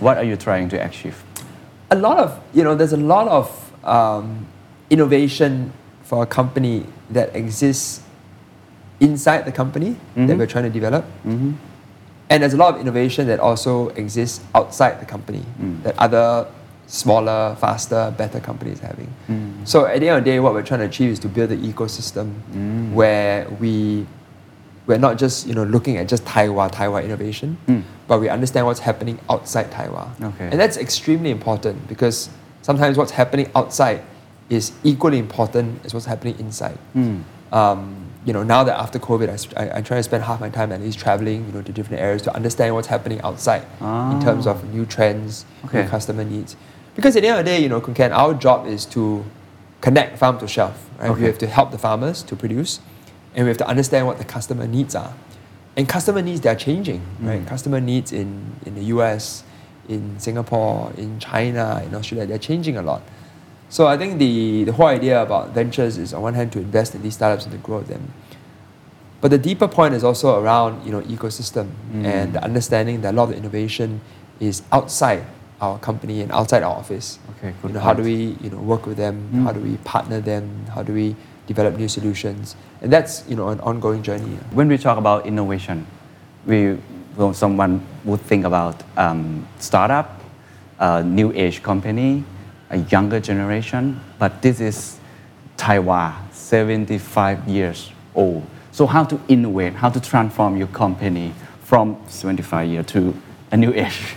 [0.00, 1.22] What are you trying to achieve?
[1.92, 3.46] a lot of you know there's a lot of
[3.86, 4.44] um,
[4.90, 5.70] innovation
[6.06, 8.00] for a company that exists
[9.00, 10.38] inside the company that Mhm.
[10.38, 11.52] we're trying to develop Mm-hmm.
[12.30, 15.82] and there's a lot of innovation that also exists outside the company Mm.
[15.82, 16.46] that other
[16.86, 19.52] smaller faster better companies are having Mm.
[19.64, 21.50] so at the end of the day what we're trying to achieve is to build
[21.50, 22.92] an ecosystem Mm.
[22.94, 24.06] where we
[24.86, 27.82] we're not just you know looking at just Thai Wah Taiwan innovation Mm.
[28.08, 30.48] but we understand what's happening outside Thai Wah Okay.
[30.50, 32.28] and that's extremely important because
[32.62, 34.00] sometimes what's happening outside
[34.48, 36.78] is equally important as what's happening inside.
[36.94, 37.22] Mm.
[37.52, 40.48] Um, you know, now that after COVID, I, I, I try to spend half my
[40.48, 44.20] time at least traveling, you know, to different areas to understand what's happening outside in
[44.20, 44.50] terms Ah.
[44.50, 45.82] of new trends, Okay.
[45.82, 46.56] new customer needs.
[46.96, 49.24] Because at the end of the day, you know, Kunken, our job is to
[49.80, 50.88] connect farm to shelf.
[50.98, 51.10] Right?
[51.10, 51.20] Okay.
[51.20, 52.80] We have to help the farmers to produce,
[53.34, 55.12] and we have to understand what the customer needs are.
[55.76, 57.42] And customer needs they are changing, right?
[57.44, 57.46] Mm.
[57.46, 59.44] Customer needs in, in the US,
[59.88, 63.02] in Singapore, in China, in Australia, they're changing a lot.
[63.68, 66.94] So I think the, the whole idea about ventures is on one hand to invest
[66.94, 68.12] in these startups and to grow them.
[69.20, 72.04] But the deeper point is also around you know ecosystem mm.
[72.04, 74.00] and the understanding that a lot of the innovation
[74.40, 75.24] is outside
[75.60, 77.18] our company and outside our office.
[77.38, 79.28] Okay, good You know, how do we you know work with them?
[79.32, 79.44] Mm.
[79.44, 80.66] How do we partner them?
[80.74, 82.56] How do we develop new solutions?
[82.82, 84.36] And that's you know an ongoing journey.
[84.52, 85.86] When we talk about innovation,
[86.44, 86.78] we
[87.16, 90.20] well, someone would think about um, startup,
[90.78, 92.22] a new age company,
[92.70, 94.00] a younger generation.
[94.18, 94.98] But this is
[95.56, 98.46] Thai Wah, 75 years old.
[98.72, 103.14] So how to innovate, how to transform your company from 75 years to
[103.50, 104.14] a new age?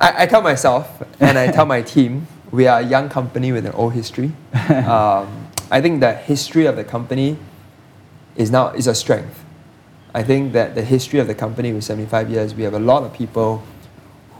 [0.00, 3.66] I, I tell myself and I tell my team, we are a young company with
[3.66, 4.32] an old history.
[4.68, 7.36] Um, I think the history of the company
[8.36, 9.44] is now is a strength.
[10.14, 13.02] I think that the history of the company with 75 years, we have a lot
[13.02, 13.62] of people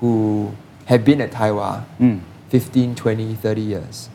[0.01, 0.55] who
[0.87, 2.21] have been at Thai Wah Mm.
[2.55, 4.09] 15, 20, 30 years.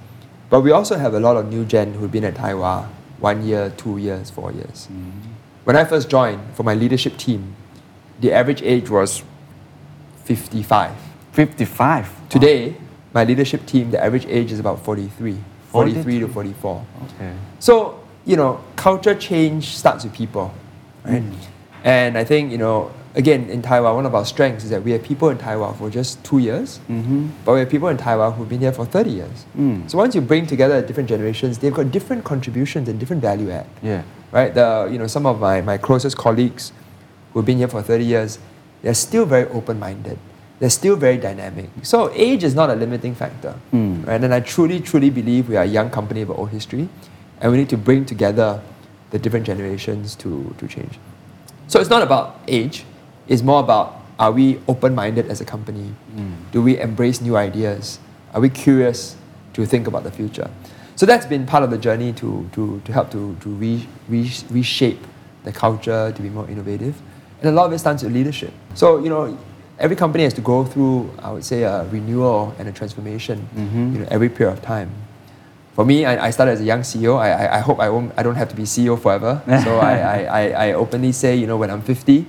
[0.50, 2.88] But we also have a lot of new gen who've been at Thai Wah
[3.20, 4.88] one year, two years, four years.
[4.90, 5.32] Mm-hmm.
[5.66, 7.54] When I first joined for my leadership team,
[8.22, 9.24] the average age was
[10.24, 10.96] 55.
[11.34, 12.30] 55.
[12.30, 12.78] Today,
[13.14, 16.86] my leadership team, the average age is about 43, 43 to 44.
[17.04, 17.34] Okay.
[17.60, 20.54] So, you know, culture change starts with people,
[21.04, 21.22] right?
[21.22, 21.36] Mm.
[21.84, 24.84] And I think, you know, again, in Thai Wah, one of our strengths is that
[24.84, 27.28] we have people in Thai Wah for just two years, Mm-hmm.
[27.46, 29.46] but we have people in Thai Wah who've been here for 30 years.
[29.58, 29.90] Mm.
[29.90, 33.68] So once you bring together different generations, they've got different contributions and different value add
[33.82, 34.04] Yeah.
[34.32, 34.54] right?
[34.54, 36.72] The, you know, some of my, my closest colleagues
[37.34, 38.40] who've been here for 30 years,
[38.82, 40.18] they're still very open-minded.
[40.60, 41.70] They're still very dynamic.
[41.84, 44.06] So age is not a limiting factor, Mm.
[44.08, 44.24] right?
[44.24, 46.90] And I truly, truly believe we are a young company with old history,
[47.42, 48.62] and we need to bring together
[49.12, 51.00] the different generations to, to change.
[51.68, 52.84] So it's not about age,
[53.30, 55.94] it's more about are we open-minded as a company?
[56.14, 56.52] Mm.
[56.52, 58.00] Do we embrace new ideas?
[58.34, 59.16] Are we curious
[59.54, 60.52] to think about the future?
[60.98, 64.30] So that's been part of the journey to, to, to help to, to re, re,
[64.50, 65.00] reshape
[65.46, 67.02] the culture to be more innovative.
[67.40, 68.52] And a lot of it starts with leadership.
[68.74, 69.38] So, you know,
[69.80, 73.94] every company has to go through, I would say, a renewal and a transformation mm-hmm.
[73.94, 74.92] you know, every period of time.
[75.76, 77.18] For me, I, I started as a young CEO.
[77.18, 79.42] I, I, I hope I, won't, I don't have to be CEO forever.
[79.64, 82.26] So I, I, I, I openly say, you know, when I'm 50,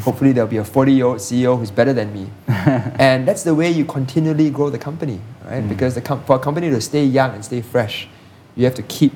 [0.00, 2.28] hopefully there'll be a 40 year old CEO who's better than me.
[2.48, 5.66] and that's the way you continually grow the company, right?
[5.68, 8.08] Because the com- for a company to stay young and stay fresh,
[8.56, 9.12] you have to keep,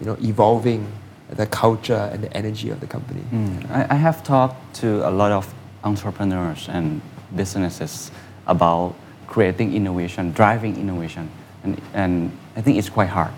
[0.00, 0.86] you know, evolving
[1.30, 3.22] the culture and the energy of the company.
[3.32, 3.70] Mm.
[3.70, 7.00] I, I have talked to a lot of entrepreneurs and
[7.34, 8.10] businesses
[8.46, 8.94] about
[9.26, 11.30] creating innovation, driving innovation,
[11.62, 13.32] and, and I think it's quite hard.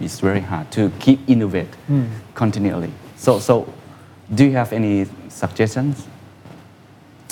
[0.00, 1.68] It's very hard to keep innovate
[2.34, 2.92] continually.
[3.16, 3.72] So, so
[4.32, 5.06] do you have any
[5.38, 6.06] suggestions?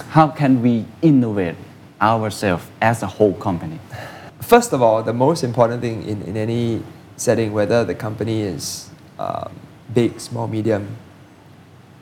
[0.08, 1.56] How can we innovate
[2.00, 3.78] ourselves as a whole company?
[4.40, 6.82] First of all, the most important thing in, in any
[7.16, 9.52] setting, whether the company is um,
[9.92, 10.96] big, small, medium,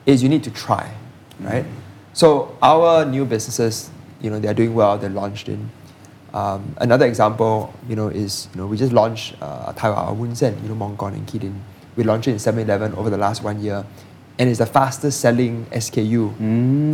[0.06, 0.92] is you need to try,
[1.40, 1.64] right?
[2.12, 3.90] So our new businesses,
[4.20, 4.98] you know, they're doing well.
[4.98, 5.70] They're launched in.
[6.34, 10.60] Um, another example, you know, is you know we just launched uh, Thai Wah Wunsen,
[10.62, 11.54] you know, Mongkon and Kidin.
[11.96, 13.84] We launched it in 7-Eleven over the last one year,
[14.38, 16.35] and it's the fastest selling SKU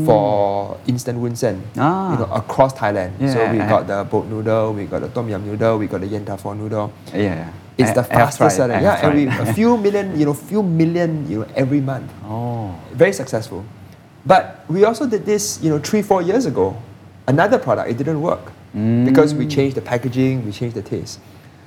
[0.04, 1.80] for instant woon sen Mm.
[1.80, 2.12] Ah.
[2.12, 3.12] you know, across Thailand.
[3.32, 6.06] so we got the boat noodle, we got the tom yum noodle, we got the
[6.06, 6.92] yen tafo noodle.
[7.14, 7.48] Yeah.
[7.78, 8.76] It's I- the fastest selling.
[8.76, 12.10] I Yeah, have every a few million, you know, few million, you know, every month.
[12.28, 12.74] oh.
[12.92, 13.64] Very successful.
[14.26, 16.76] But we also did this, you know, three, four years ago.
[17.26, 18.52] Another product, it didn't work
[19.04, 21.18] because we changed the packaging, we changed the taste.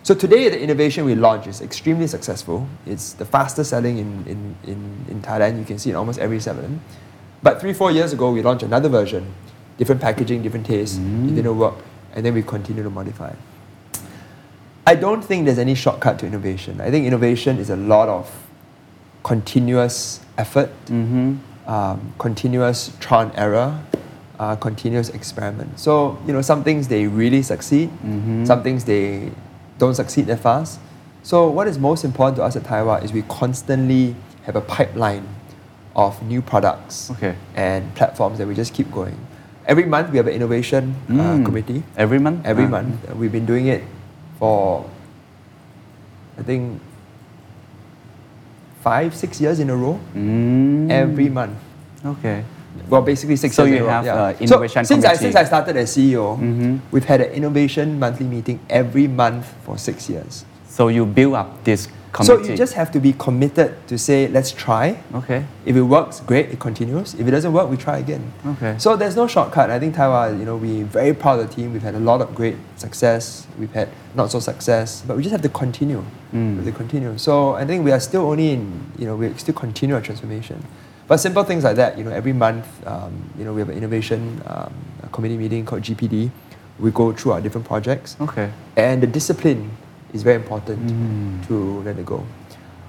[0.03, 2.67] So today, the innovation we launched is extremely successful.
[2.85, 5.57] It's the fastest selling in, in, in, in Thailand.
[5.59, 6.81] You can see it almost every seven.
[7.41, 9.33] But three, four years ago, we launched another version,
[9.77, 10.99] different packaging, different taste.
[10.99, 11.75] It didn't work,
[12.13, 13.29] and then we continue to modify.
[13.29, 13.37] it.
[14.85, 16.81] I don't think there's any shortcut to innovation.
[16.81, 18.29] I think innovation is a lot of
[19.23, 20.69] continuous effort,
[21.65, 23.79] um, continuous trial and error,
[24.37, 25.79] uh, continuous experiment.
[25.79, 27.89] So you know, some things they really succeed,
[28.45, 29.31] some things they
[29.83, 30.79] don't succeed that fast.
[31.23, 34.15] So what is most important to us at Thai Wah is we constantly
[34.47, 35.25] have a pipeline
[35.95, 37.35] of new products Okay.
[37.55, 39.17] and platforms that we just keep going.
[39.65, 41.45] Every month we have an innovation uh, Mm.
[41.45, 42.39] committee Every month?
[42.45, 42.75] every Ah.
[42.75, 42.95] month.
[43.09, 43.83] Uh, We've been doing it
[44.39, 44.85] for,
[46.39, 46.79] I think,
[48.81, 49.99] five, six years in a row.
[50.15, 50.91] Mm.
[50.91, 51.55] Every month.
[52.05, 52.43] Okay.
[52.89, 53.91] Well, basically six So years you in a row.
[53.91, 54.13] have, yeah.
[54.15, 56.79] uh, innovation so since I, since I started as CEO, Mhm.
[56.91, 60.45] we've had an innovation monthly meeting every month for six years.
[60.67, 61.87] So you build up this
[62.21, 64.97] So you just have to be committed to say, let's try.
[65.15, 65.45] Okay.
[65.65, 67.15] If it works, great, it continues.
[67.15, 68.21] If it doesn't work, we try again.
[68.45, 68.75] Okay.
[68.77, 69.71] So there's no shortcut.
[69.71, 71.73] I think Thai Wah, you know, we're very proud of the team.
[71.73, 73.47] We've had a lot of great success.
[73.59, 76.03] We've had not so success, but we just have to continue.
[76.35, 76.51] Mm.
[76.51, 77.17] We have to continue.
[77.17, 80.63] So I think we are still only in, you know, we still continue our transformation.
[81.07, 83.77] But simple things like that, you know, every month, um, you know, we have an
[83.77, 86.31] innovation um, a committee meeting called GPD.
[86.79, 88.15] We go through our different projects.
[88.21, 88.49] Okay.
[88.77, 89.69] And the discipline
[90.13, 91.47] is very important Mm.
[91.47, 92.23] to let it go.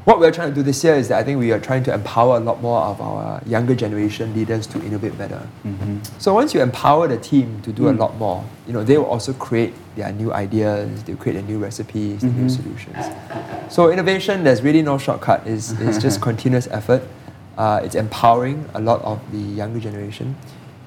[0.05, 1.95] What we're trying to do this year is that I think we are trying to
[1.95, 5.41] empower a lot more of our younger generation leaders to innovate better.
[5.67, 5.99] Mm-hmm.
[6.19, 7.99] So once you empower the team to do a Mm.
[7.99, 11.59] lot more, you know, they will also create their new ideas, they'll create their new
[11.59, 12.51] recipes, their new Mhm.
[12.51, 13.07] solutions.
[13.71, 15.47] So innovation, there's really no shortcut.
[15.47, 17.03] It's, it's just continuous effort.
[17.57, 20.37] Uh, it's empowering a lot of the younger generation.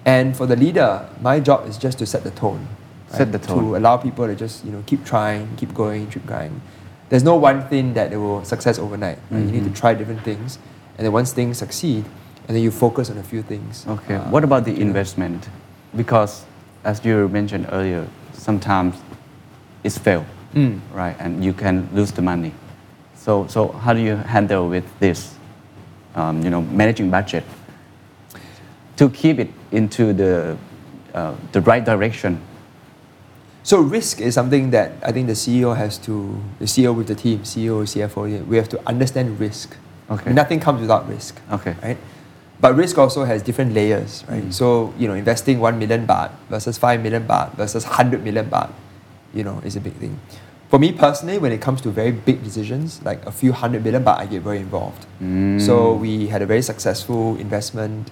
[0.05, 2.67] And for the leader, my job is just to set the tone.
[3.09, 3.63] Set the tone.
[3.71, 6.61] To allow people to just, you know, keep trying, keep going, keep going.
[7.09, 9.17] There's no one thing that they will success overnight.
[9.31, 9.39] right?
[9.45, 9.75] You need to Mhm.
[9.75, 10.59] try different things.
[10.97, 12.03] And then once things succeed,
[12.47, 13.85] and then you focus on a few things.
[13.87, 14.15] Okay.
[14.15, 15.47] Uh, what about the investment?
[15.95, 16.43] Because
[16.83, 18.95] as you mentioned earlier, sometimes
[19.83, 20.79] it's fail, Mm.
[20.93, 21.15] right?
[21.19, 22.51] And you can lose the money.
[23.15, 25.35] So, so how do you handle with this?
[26.17, 27.43] Um, you know, managing budget
[28.97, 30.57] to keep it into the
[31.13, 32.41] uh, the right direction.
[33.63, 37.15] So risk is something that I think the CEO has to, the CEO with the
[37.15, 39.75] team, CEO, CFO, we have to understand risk.
[40.09, 40.31] Okay.
[40.31, 41.41] Nothing comes without risk.
[41.51, 41.75] Okay.
[41.83, 41.97] Right?
[42.59, 44.43] But risk also has different layers, right?
[44.43, 44.53] Mm.
[44.53, 48.71] So, you know, investing 1 million baht versus 5 million baht versus 100 million baht,
[49.33, 50.19] you know, is a big thing.
[50.69, 54.03] For me personally, when it comes to very big decisions, like a few hundred million
[54.03, 55.05] baht, I get very involved.
[55.21, 55.61] Mm.
[55.61, 58.11] So we had a very successful investment,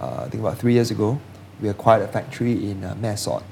[0.00, 1.18] uh, I think about three years ago.
[1.62, 3.42] We acquired a factory in uh, Mae Sot,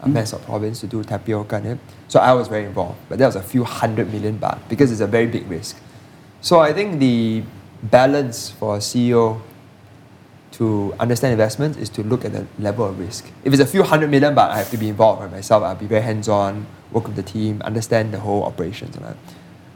[0.00, 0.44] uh, Mm.
[0.44, 1.76] Province to do tapioca.
[2.06, 5.00] So I was very involved, but that was a few hundred million baht because it's
[5.00, 5.76] a very big risk.
[6.40, 7.42] So I think the
[7.82, 9.40] balance for a CEO
[10.58, 13.30] to understand investments is to look at the level of risk.
[13.44, 15.62] If it's a few hundred million baht, I have to be involved by myself.
[15.62, 19.16] I'll be very hands-on, work with the team, understand the whole operations and that.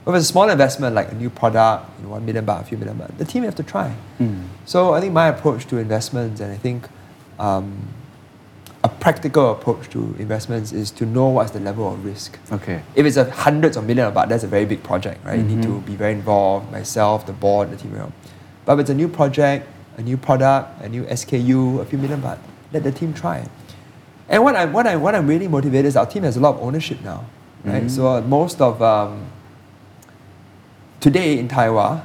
[0.05, 2.63] But if it's a small investment like a new product, you know, one million baht,
[2.63, 3.95] a few million baht, the team have to try.
[4.19, 4.43] Mm.
[4.65, 6.89] So I think my approach to investments, and I think
[7.39, 7.87] um,
[8.83, 12.37] a practical approach to investments is to know what's the level of risk.
[12.51, 12.83] Okay.
[12.97, 15.39] If it's a hundreds of millions of baht, that's a very big project, right?
[15.39, 15.87] You need to Mhm.
[15.87, 18.13] be very involved, myself, the board, the team.
[18.65, 22.21] But if it's a new project, a new product, a new SKU, a few million
[22.21, 22.39] baht,
[22.73, 23.47] let the team try.
[24.29, 26.55] And what I'm, what I, what I'm really motivated is our team has a lot
[26.55, 27.25] of ownership now,
[27.65, 27.85] right?
[27.85, 27.91] Mhm.
[27.91, 29.27] So uh, most of um,
[31.01, 32.01] today in Thai Wah,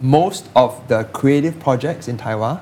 [0.00, 2.60] most of the creative projects in Thai Wah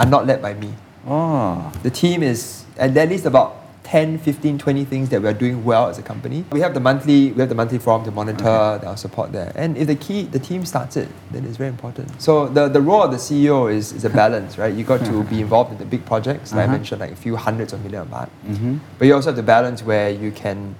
[0.00, 0.74] are not led by me.
[1.06, 1.70] Oh.
[1.82, 5.88] The team is at least about 10, 15, 20 things that we are doing well
[5.88, 6.44] as a company.
[6.50, 8.84] We have the monthly, we have the monthly forum to monitor Okay.
[8.86, 9.52] our support there.
[9.54, 12.20] And if the key, the team starts it, then it's very important.
[12.20, 14.74] So the, the role of the CEO is, is a balance, right?
[14.74, 16.72] You got to be involved in the big projects, like I Uh-huh.
[16.72, 18.28] mentioned, like a few hundreds of million baht.
[18.44, 18.78] Mm-hmm.
[18.98, 20.74] But you also have the balance where you can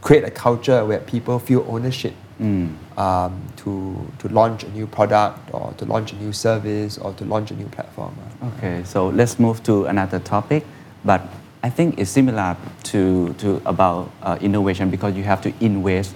[0.00, 2.68] create a culture where people feel ownership Mm.
[2.96, 3.72] um, to,
[4.20, 7.54] to launch a new product or to launch a new service or to launch a
[7.54, 8.14] new platform.
[8.50, 10.62] Okay, so let's move to another topic,
[11.04, 11.20] but
[11.62, 16.14] I think it's similar to, to about uh, innovation because you have to invest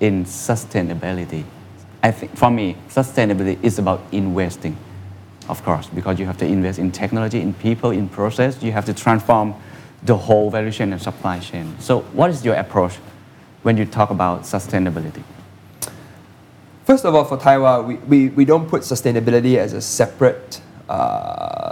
[0.00, 1.44] in sustainability.
[2.02, 4.76] I think for me, sustainability is about investing.
[5.48, 8.62] of course, because you have to invest in technology, in people, in process.
[8.62, 9.54] You have to transform
[10.02, 11.76] the whole value chain and supply chain.
[11.80, 12.94] So, what is your approach
[13.62, 15.22] when you talk about sustainability?
[16.84, 20.60] First of all, for Thai Wah, we, we, we don't put sustainability as a separate
[20.88, 21.63] uh,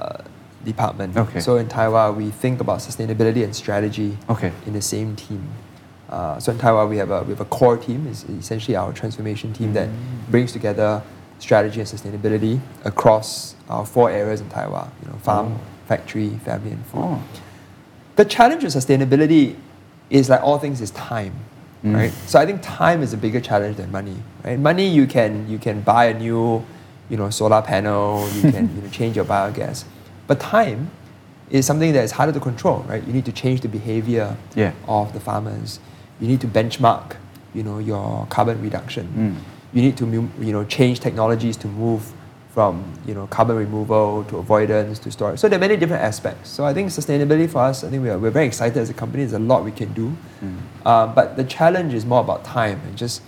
[0.64, 1.16] department.
[1.16, 1.40] Okay.
[1.40, 4.53] So in Thai Wah, we think about sustainability and strategy Okay.
[4.66, 5.46] in the same team.
[6.09, 8.77] Uh, so in Thai Wah, we have a we have a core team, is essentially
[8.77, 9.88] our transformation team that
[10.31, 11.03] brings together
[11.38, 14.88] strategy and sustainability across our four areas in Thai Wah.
[15.03, 17.01] You know, farm, factory, family, and food.
[17.03, 17.22] Oh.
[18.16, 19.57] The challenge with sustainability
[20.11, 21.35] is like all things is time,
[21.83, 22.12] right?
[22.27, 24.59] So I think time is a bigger challenge than money, right?
[24.59, 26.62] Money you can you can buy a new,
[27.09, 29.85] you know, solar panel, you can you know, change your biogas,
[30.26, 30.90] but time
[31.50, 33.06] is something that is harder to control, right?
[33.06, 34.72] You need to change the behavior Yeah.
[34.88, 35.80] of the farmers.
[36.20, 37.16] You need to benchmark,
[37.54, 39.06] you know, your carbon reduction.
[39.16, 39.35] Mm.
[39.74, 40.06] You need to
[40.40, 42.12] you know change technologies to move
[42.54, 45.38] from you know carbon removal to avoidance to storage.
[45.40, 46.50] So there are many different aspects.
[46.50, 48.94] So I think sustainability for us, I think we are, we're very excited as a
[48.94, 49.22] company.
[49.24, 50.12] There's a lot we can do,
[50.85, 53.22] Um, but the challenge is more about time and just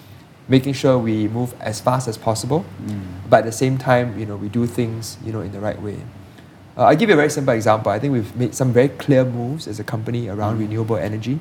[0.48, 3.00] making sure we move as fast as possible, mm.
[3.30, 5.80] but at the same time, you know, we do things you know in the right
[5.80, 5.96] way.
[6.76, 7.92] Uh, I'll give you a very simple example.
[7.92, 11.38] I think we've made some very clear moves as a company around renewable energy.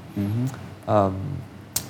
[0.87, 1.41] Um,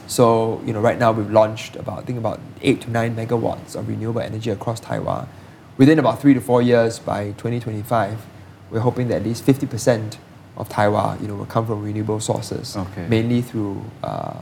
[0.07, 3.75] so you know, right now we've launched about I think about eight to nine megawatts
[3.75, 5.25] of renewable energy across Thai Wah.
[5.77, 8.25] Within about three to four years, by 2025,
[8.69, 10.17] we're hoping that at least 50%
[10.55, 13.07] of Thai Wah, you know, will come from renewable sources, Okay.
[13.07, 14.35] mainly through uh,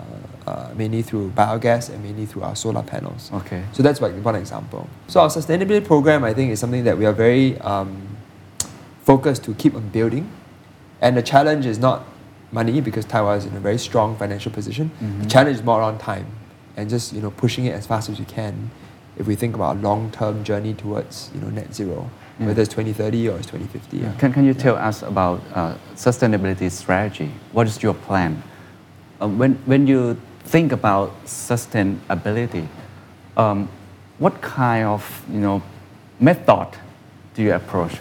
[0.45, 3.31] uh, mainly through biogas and mainly through our solar panels.
[3.33, 3.63] Okay.
[3.71, 4.89] So that's like one example.
[5.07, 8.10] So our sustainability program, I think, is something that we are very um,
[9.01, 10.31] focused to keep on building.
[11.01, 12.05] And the challenge is not
[12.51, 14.91] money because Thai Wah is in a very strong financial position.
[15.21, 16.27] The challenge is more on time
[16.77, 18.71] and just you know pushing it as fast as we can.
[19.17, 23.29] If we think about a long-term journey towards you know net zero, whether it's 2030
[23.29, 23.97] or it's 2050.
[23.97, 24.13] yeah.
[24.17, 27.31] Can, can you tell us about uh, sustainability strategy?
[27.51, 28.41] What is your plan?
[29.21, 32.67] Uh, when, when you think about sustainability,
[33.37, 33.69] um,
[34.17, 35.61] what kind of you know,
[36.19, 36.69] method
[37.35, 37.93] do you approach?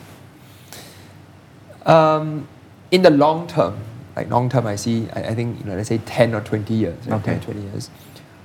[1.86, 2.48] Um,
[2.90, 3.78] in the long term,
[4.16, 6.74] like long term, I see, I, I think, you know, let's say 10 or 20
[6.74, 7.20] years, right?
[7.20, 7.38] Okay.
[7.38, 7.90] 10 or 20 years.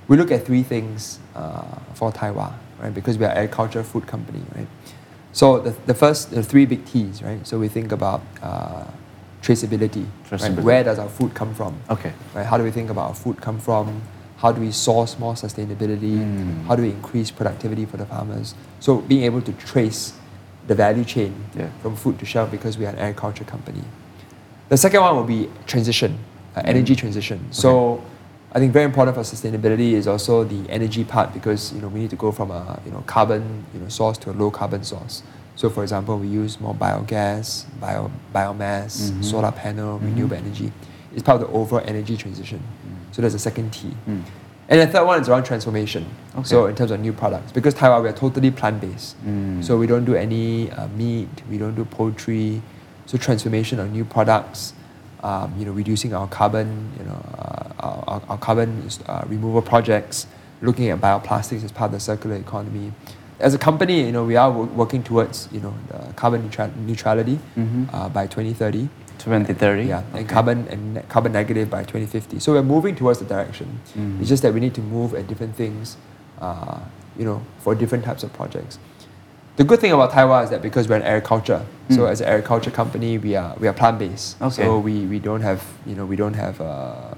[0.08, 1.62] We look at three things uh,
[1.94, 2.94] for Thai Wah, right?
[2.94, 4.68] Because we are agriculture food company, right?
[5.32, 7.44] So the, the first, the three big T's, right?
[7.46, 8.84] So we think about uh,
[9.42, 10.40] traceability, right?
[10.40, 10.62] Traceability.
[10.62, 11.78] Where does our food come from?
[11.90, 12.12] Okay.
[12.34, 12.46] Right?
[12.46, 14.00] How do we think about our food come from?
[14.38, 16.18] How do we source more sustainability?
[16.18, 16.66] Mm.
[16.66, 18.54] How do we increase productivity for the farmers?
[18.80, 20.12] So being able to trace
[20.66, 21.68] the value chain Yeah.
[21.82, 23.82] from food to shelf because we are an agriculture company.
[24.68, 26.18] The second one will be transition,
[26.56, 26.68] uh, mm.
[26.68, 27.40] energy transition.
[27.50, 28.02] So
[28.52, 32.00] I think very important for sustainability is also the energy part because you know we
[32.00, 34.82] need to go from a you know carbon you know source to a low carbon
[34.82, 35.22] source.
[35.56, 39.22] So for example, we use more biogas, bio, biomass, mm-hmm.
[39.22, 40.06] solar panel, mm-hmm.
[40.06, 40.72] renewable energy.
[41.14, 42.58] It's part of the overall energy transition.
[42.58, 43.14] Mm.
[43.14, 43.88] So that's the second T.
[44.08, 44.22] Mm.
[44.68, 46.04] And the third one is around transformation.
[46.34, 46.42] Okay.
[46.44, 49.16] So in terms of new products, because Thai Wah we are totally plant based,
[49.62, 52.62] so we don't do any uh, meat, we don't do poultry.
[53.06, 54.74] So transformation of new products,
[55.22, 60.26] um, you know, reducing our carbon, you know, uh, our, our, carbon uh, removal projects,
[60.60, 62.92] looking at bioplastics as part of the circular economy.
[63.38, 66.74] As a company, you know, we are wo- working towards, you know, the carbon neutra-
[66.76, 67.38] neutrality
[67.92, 68.88] uh, by 2030.
[69.18, 69.84] 2030?
[69.84, 72.38] Yeah, and carbon and carbon negative by 2050.
[72.40, 73.80] So we're moving towards the direction.
[74.20, 75.96] It's just that we need to move at different things,
[76.40, 76.80] uh,
[77.18, 78.78] you know, for different types of projects.
[79.56, 82.28] The good thing about Thai Wah is that because we're an agriculture, so as an
[82.28, 84.40] agriculture company, we are we are plant based.
[84.42, 84.62] Okay.
[84.64, 87.14] So we, we don't have you know we don't have uh,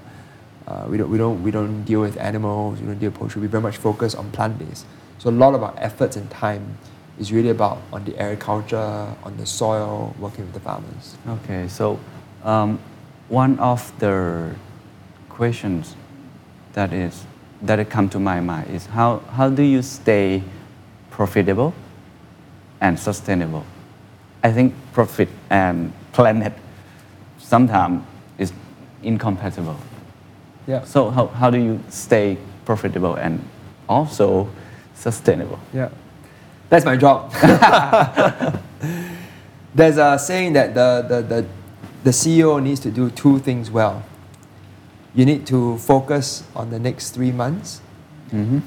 [0.67, 2.79] uh, we don't we don't we don't deal with animals.
[2.79, 3.41] We don't deal with poultry.
[3.41, 4.85] We very much focus on plant based.
[5.17, 6.77] So a lot of our efforts and time
[7.19, 11.17] is really about on the agriculture, on the soil, working with the farmers.
[11.27, 11.99] Okay, so
[12.43, 12.79] um,
[13.27, 14.55] one of the
[15.29, 15.95] questions
[16.73, 17.25] that is
[17.61, 20.41] that it come to my mind is how, how do you stay
[21.11, 21.73] profitable
[22.79, 23.65] and sustainable?
[24.43, 26.53] I think profit and planet
[27.37, 28.03] sometimes
[28.37, 28.53] is
[29.03, 29.77] incompatible.
[30.67, 30.83] Yeah.
[30.85, 33.43] So how, how do you stay profitable and
[33.87, 34.49] also
[34.93, 35.59] sustainable?
[35.73, 35.89] Yeah.
[36.69, 37.31] That's my job.
[39.75, 41.45] There's a saying that the, the, the,
[42.03, 44.03] the CEO needs to do two things well.
[45.13, 47.81] You need to focus on the next three months,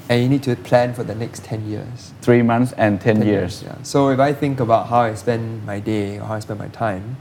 [0.09, 2.11] and you need to plan for the next 10 years.
[2.21, 3.63] Three months and 10, 10 years.
[3.63, 3.75] Yeah.
[3.83, 6.67] So if I think about how I spend my day or how I spend my
[6.67, 7.15] time,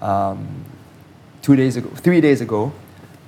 [0.00, 0.64] um,
[1.42, 2.72] two days ago, three days ago,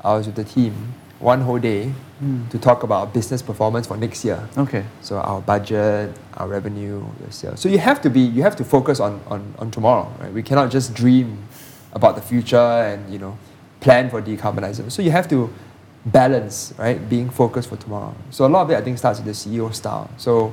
[0.02, 2.46] I was with the team one whole day Hmm.
[2.48, 4.46] to talk about business performance for next year.
[4.58, 4.84] Okay.
[5.00, 7.60] So our budget, our revenue, your sales.
[7.60, 10.30] So you have to be, you have to focus on, on, on tomorrow, right?
[10.30, 11.38] We cannot just dream
[11.94, 13.38] about the future and, you know,
[13.80, 14.92] plan for decarbonization.
[14.92, 15.50] So you have to
[16.04, 17.08] balance, right?
[17.08, 18.14] Being focused for tomorrow.
[18.30, 20.10] So a lot of it, I think, starts with the CEO style.
[20.18, 20.52] So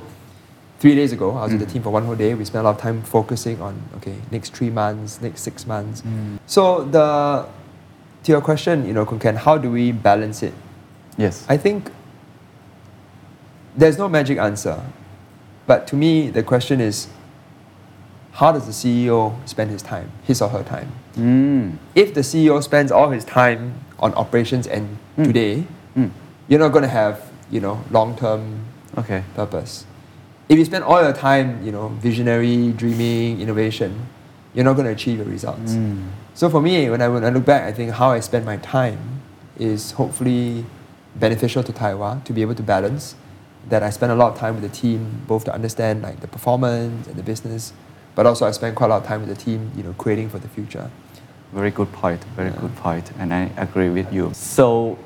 [0.78, 1.72] three days ago, I was with the hmm.
[1.72, 2.32] team for one whole day.
[2.32, 6.00] We spent a lot of time focusing on, okay, next three months, next six months.
[6.00, 6.36] Hmm.
[6.46, 7.46] So the,
[8.22, 10.54] to your question, you know, Kunken, how do we balance it?
[11.18, 11.44] Yes.
[11.48, 11.90] I think
[13.76, 14.80] there's no magic answer.
[15.66, 17.08] But to me, the question is
[18.32, 20.92] how does the CEO spend his time, his or her time?
[21.16, 21.76] Mm.
[21.94, 25.64] If the CEO spends all his time on operations and today,
[25.96, 26.10] Mm.
[26.46, 28.60] you're not going to have, you know, long-term
[28.96, 29.22] Okay.
[29.34, 29.84] purpose.
[30.48, 34.06] If you spend all your time, you know, visionary, dreaming, innovation,
[34.54, 35.72] you're not going to achieve your results.
[35.72, 36.06] Mm.
[36.34, 38.56] So for me, when I, when I look back, I think how I spend my
[38.58, 38.98] time
[39.58, 40.64] is hopefully
[41.18, 43.14] beneficial to Thai Wah to be able to balance.
[43.68, 46.28] That I spend a lot of time with the team, both to understand like the
[46.28, 47.72] performance and the business,
[48.14, 50.30] but also I spend quite a lot of time with the team, you know, creating
[50.30, 50.90] for the future.
[51.52, 52.22] Very good point.
[52.36, 54.30] Very good point, and I agree with you.
[54.32, 54.96] So,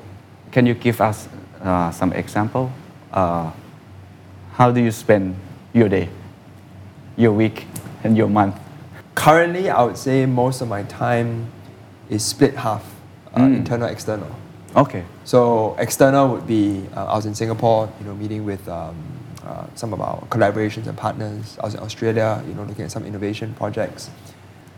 [0.51, 1.27] can you give us
[1.61, 2.71] uh, some example?
[3.11, 3.51] Uh,
[4.53, 5.35] how do you spend
[5.73, 6.07] your day,
[7.17, 7.65] your week,
[8.03, 8.55] and your month?
[9.15, 11.47] Currently, I would say most of my time
[12.09, 12.83] is split half,
[13.33, 13.55] uh, Mm.
[13.57, 14.29] internal, external.
[14.75, 15.03] Okay.
[15.23, 18.95] So external would be uh, I was in Singapore, you know, meeting with um,
[19.45, 21.57] uh, some of our collaborations and partners.
[21.61, 24.09] I was in Australia, you know, looking at some innovation projects.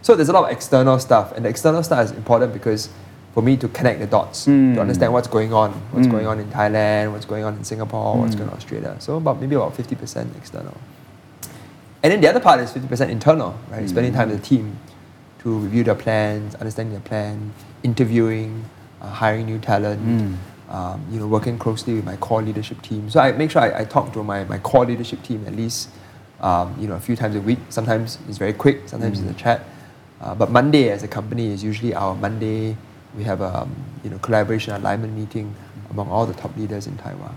[0.02, 2.90] So there's a lot of external stuff, and the external stuff is important because
[3.34, 4.76] for me to connect the dots, Mm.
[4.76, 6.12] to understand what's going on, what's Mm.
[6.12, 8.96] going on in Thailand, what's going on in Singapore, what's going on in Australia.
[9.00, 10.76] So about maybe about 50% external.
[12.04, 13.90] And then the other part is 50% internal, right?
[13.90, 14.78] Spending time with the team
[15.40, 17.52] to review their plans, understanding their plan,
[17.84, 18.66] interviewing,
[19.06, 20.00] uh, hiring new talent,
[20.70, 23.10] um, you know, working closely with my core leadership team.
[23.10, 25.90] So I make sure I, I talk to my, my core leadership team at least,
[26.42, 27.60] um, you know, a few times a week.
[27.70, 29.62] Sometimes it's very quick, sometimes it's a chat.
[30.22, 32.76] Uh, but Monday as a company is usually our Monday.
[33.18, 35.56] We have a um, you know collaboration alignment meeting
[35.90, 37.32] among all the top leaders in Thai Wah.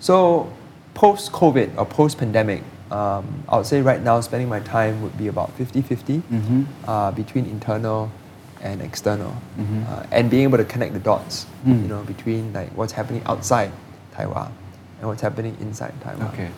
[0.00, 0.50] So
[0.94, 5.16] post COVID or post pandemic, um, I would say right now spending my time would
[5.18, 6.22] be about 50 50
[6.86, 8.10] uh, between internal
[8.62, 9.34] and external
[9.88, 13.70] uh, and being able to connect the dots you know between like what's happening outside
[14.12, 14.48] Thai Wah
[14.98, 16.28] and what's happening inside Thai Wah.
[16.28, 16.48] Okay.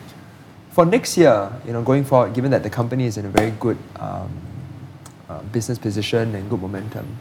[0.71, 3.51] For next year, you know, going forward, given that the company is in a very
[3.51, 4.31] good um,
[5.29, 7.17] uh, business position and good momentum,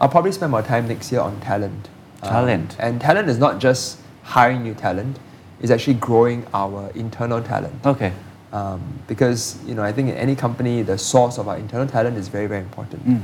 [0.00, 1.88] I'll probably spend more time next year on talent.
[2.22, 2.76] Um, Talent.
[2.80, 5.20] and talent is not just hiring new talent;
[5.60, 7.74] it's actually growing our internal talent.
[7.86, 8.12] Okay.
[8.52, 12.16] Um, because you know, I think in any company, the source of our internal talent
[12.16, 13.06] is very, very important.
[13.06, 13.22] Mm.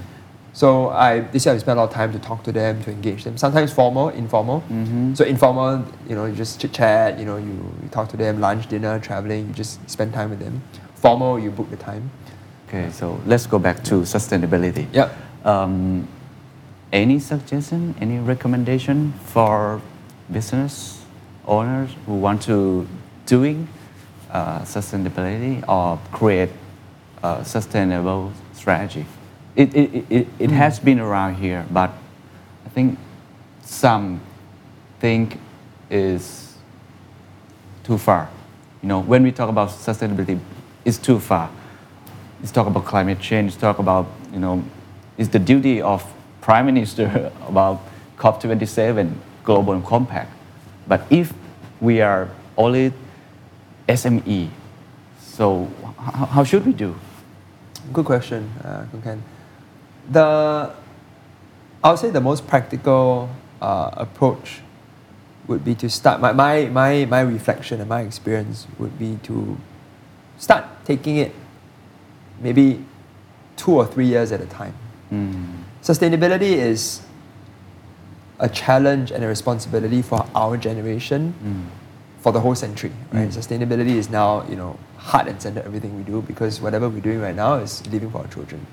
[0.55, 2.91] So I this year I spent a lot of time to talk to them, to
[2.91, 3.37] engage them.
[3.37, 4.61] Sometimes formal, informal.
[4.61, 5.15] Mm-hmm.
[5.15, 7.19] So informal, you know, you just chit chat.
[7.19, 7.53] You know, you,
[7.83, 9.49] you talk to them, lunch, dinner, traveling.
[9.49, 10.63] You just spend time with them.
[10.95, 12.09] Formal, you book the time.
[12.69, 12.89] Okay.
[12.93, 14.87] So let's go back to sustainability.
[14.93, 15.17] Yep.
[15.45, 16.07] Um,
[16.93, 19.83] any suggestion, any recommendation for
[20.31, 21.03] business
[21.47, 22.87] owners who want to
[23.27, 23.67] doing
[24.31, 26.51] uh, sustainability or create
[27.25, 29.05] a sustainable strategy?
[29.57, 31.91] It, it, it- it, has been around here, but
[32.67, 32.99] I think
[33.63, 34.21] some
[35.01, 35.39] think
[35.91, 36.57] is
[37.85, 38.29] too far.
[38.83, 40.39] You know, when we talk about sustainability,
[40.85, 41.51] it's too far.
[42.43, 43.53] It's talk about climate change.
[43.53, 44.65] It's talk about you know,
[45.19, 46.05] it's the duty of
[46.41, 47.81] prime minister about
[48.19, 49.13] COP27
[49.45, 50.31] global compact.
[50.89, 51.33] But if
[51.81, 52.93] we are only
[53.89, 54.49] SME,
[55.21, 56.95] so h- how should we do?
[57.93, 59.23] Good question, uh, Ken.
[60.11, 60.75] The
[61.85, 63.29] I would say the most practical
[63.61, 64.61] uh, approach
[65.47, 66.19] would be to start.
[66.19, 69.59] My, my, my, my reflection and my experience would be to
[70.39, 71.35] start taking it
[72.41, 72.83] maybe
[73.57, 74.75] two or three years at a time.
[75.13, 75.63] Mm.
[75.83, 77.03] Sustainability is
[78.39, 82.23] a challenge and a responsibility for our generation mm.
[82.23, 82.93] for the whole century.
[83.13, 83.29] Right?
[83.29, 83.37] Mm.
[83.37, 87.21] Sustainability is now you know heart and center everything we do because whatever we're doing
[87.21, 88.67] right now is living for our children.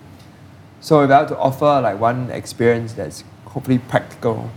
[0.81, 4.49] So if I were to offer like one experience that's hopefully practical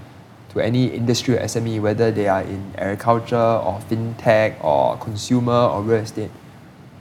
[0.49, 5.83] to any industry or SME, whether they are in agriculture or fintech or consumer or
[5.83, 6.31] real estate,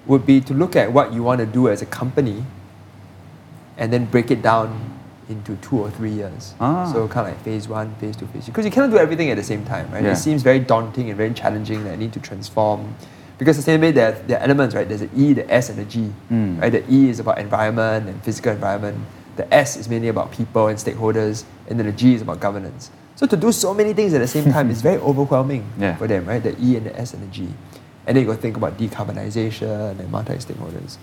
[0.06, 2.44] would be to look at what you want to do as a company
[3.78, 5.00] and then break it down
[5.30, 6.54] into two or three years.
[6.60, 6.92] Ah.
[6.92, 8.52] So kind of like phase one, phase two, phase three.
[8.52, 10.04] Because you cannot do everything at the same time, right?
[10.04, 10.12] Yeah.
[10.12, 12.96] It seems very daunting and very challenging that I need to transform.
[13.38, 14.88] Because sustainability, there, there are elements, right?
[14.88, 16.12] There's the E, the S, and the G.
[16.32, 16.62] Mm.
[16.62, 16.72] Right?
[16.72, 18.98] The E is about environment and physical environment.
[19.36, 22.92] The S is mainly about people and stakeholders, and then the G is about governance.
[23.16, 25.96] So to do so many things at the same time is very overwhelming Yeah.
[25.96, 26.42] for them, right?
[26.42, 27.48] The E and the S and the G.
[28.06, 30.98] And then you to think about decarbonization and multi-stakeholders.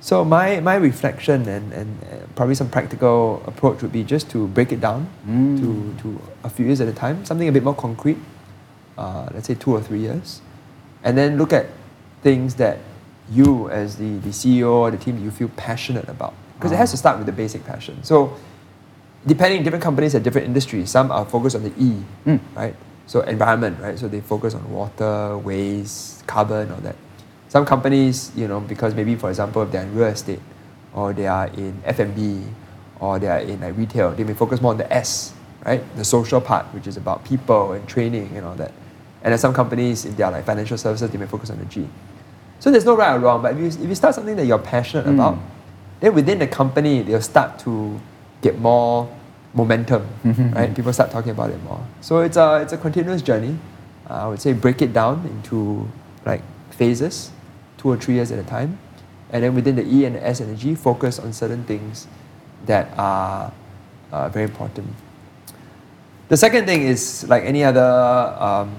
[0.00, 4.46] So my, my reflection and, and uh, probably some practical approach would be just to
[4.48, 7.74] break it down to, to a few years at a time, something a bit more
[7.74, 8.16] concrete,
[8.96, 10.40] uh, let's say two or three years,
[11.02, 11.66] and then look at
[12.22, 12.78] things that
[13.30, 16.34] you as the, the CEO or the team you feel passionate about.
[16.58, 18.02] Because it has to start with the basic passion.
[18.02, 18.36] So
[19.26, 20.90] depending different companies have different industries.
[20.90, 21.90] Some are focused on the E,
[22.24, 22.36] hmm.
[22.54, 22.74] right?
[23.06, 23.98] So environment, right?
[23.98, 26.96] So they focus on water, waste, carbon, all that.
[27.48, 30.40] Some companies, you know, because maybe for example, if they're in real estate,
[30.94, 32.42] or they are in F&B,
[33.00, 35.32] or they are in like retail, they may focus more on the S,
[35.64, 35.82] right?
[35.96, 38.72] The social part, which is about people and training and all that.
[39.22, 41.64] And then some companies, if they are like financial services, they may focus on the
[41.66, 41.86] G.
[42.58, 44.58] So there's no right or wrong, but if you, if you start something that you're
[44.58, 45.38] passionate about,
[46.00, 48.00] then within the company, they'll start to
[48.42, 49.08] get more
[49.54, 50.06] momentum,
[50.54, 50.74] right?
[50.74, 51.84] People start talking about it more.
[52.00, 53.58] So it's a, it's a continuous journey.
[54.08, 55.88] Uh, I would say break it down into
[56.24, 57.30] like phases,
[57.78, 58.78] two or three years at a time.
[59.30, 62.08] And then within the E and the S and the G, focus on certain things
[62.66, 63.52] that are
[64.12, 64.88] uh, very important.
[66.28, 68.74] The second thing is like any other um,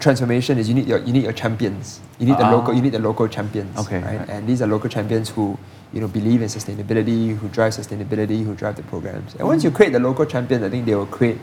[0.00, 2.00] transformation is you need your you need your champions.
[2.18, 2.50] You need the Ah.
[2.56, 3.76] local you need the local champions.
[3.78, 4.18] Okay, Right?
[4.20, 4.28] right.
[4.28, 5.56] And these are local champions who
[5.92, 9.34] you know believe in sustainability, who drive sustainability, who drive the programs.
[9.38, 11.38] And once you create the local champions, I think they will create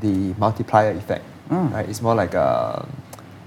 [0.00, 1.24] the multiplier effect.
[1.50, 1.68] Ah.
[1.72, 1.88] Right?
[1.88, 2.84] It's more like a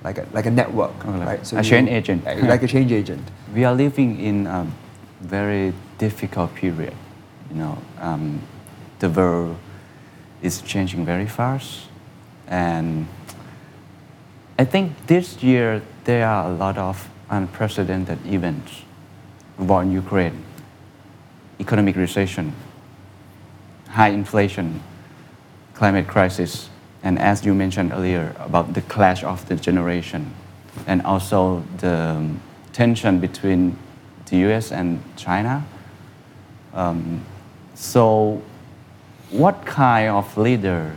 [0.03, 0.93] like a like a network.
[1.05, 1.41] Right?
[1.53, 2.25] a change agent.
[2.27, 3.23] uh, Like a change agent.
[3.53, 4.65] We are living in a
[5.21, 6.93] very difficult period.
[7.51, 8.39] You know, um,
[8.99, 9.57] the world
[10.41, 11.89] is changing very fast,
[12.47, 13.07] and
[14.59, 18.83] I think this year there are a lot of unprecedented events:
[19.57, 20.43] war in Ukraine,
[21.61, 22.51] economic recession,
[23.87, 24.83] high inflation,
[25.75, 26.69] climate crisis,
[27.03, 30.33] and as you mentioned earlier about the clash of the generation,
[30.87, 32.29] and also the
[32.73, 33.77] tension between
[34.25, 34.73] the U.S.
[34.73, 35.63] and China.
[36.73, 37.23] Um,
[37.75, 38.41] so,
[39.31, 40.91] what kind of leader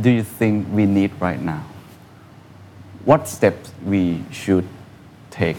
[0.00, 1.64] do you think we need right now?
[3.04, 4.66] What steps we should
[5.30, 5.58] take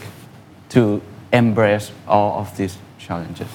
[0.69, 1.01] to
[1.31, 3.47] embrace all of these challenges?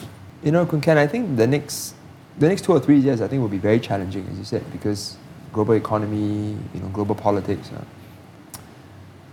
[0.43, 1.95] You know, Kun Ken, I think the next
[2.39, 4.65] the next two or three years I think will be very challenging, as you said,
[4.73, 5.17] because
[5.53, 7.71] global economy, you know, global politics.
[7.73, 7.85] uh,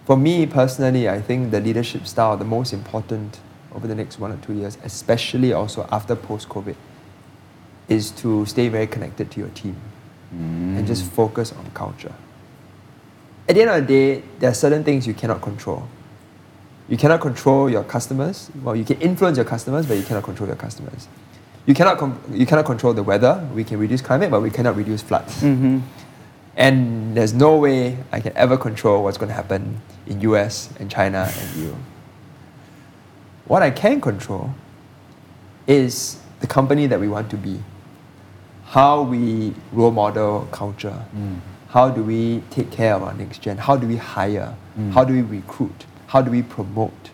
[0.06, 3.40] for me personally, I think the leadership style, the most important
[3.74, 6.76] over the next one or two years, especially also after post COVID,
[7.88, 9.76] is to stay very connected to your team
[10.32, 11.10] and just mm.
[11.10, 12.14] focus on culture.
[13.48, 15.88] At the end of the day, there are certain things you cannot control.
[16.88, 18.50] You cannot control your customers.
[18.64, 21.08] Well, you can influence your customers, but you cannot control your customers.
[21.66, 23.48] You cannot, com- you cannot control the weather.
[23.54, 25.42] We can reduce climate, but we cannot reduce floods.
[25.42, 25.80] Mm-hmm.
[26.56, 30.90] And there's no way I can ever control what's going to happen in US and
[30.90, 31.76] China and EU.
[33.46, 34.54] What I can control
[35.68, 37.62] is the company that we want to be.
[38.70, 41.04] How we role model culture.
[41.16, 41.40] Mm.
[41.70, 43.58] How do we take care of our next gen?
[43.58, 44.56] How do we hire?
[44.78, 44.94] Mm.
[44.94, 45.86] How do we recruit?
[46.06, 47.10] How do we promote?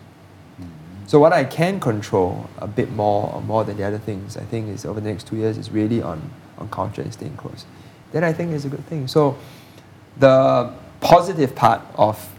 [0.60, 0.68] Mm.
[1.06, 4.42] So what I can control a bit more or more than the other things, I
[4.42, 7.64] think is over the next two years is really on, on culture and staying close.
[8.12, 9.08] Then I think is a good thing.
[9.08, 9.38] So
[10.18, 12.34] the positive part of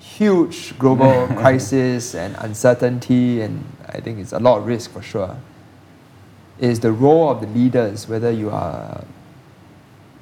[0.00, 5.38] huge global crisis and uncertainty and I think it's a lot of risk for sure
[6.60, 9.04] is the role of the leaders, whether you are a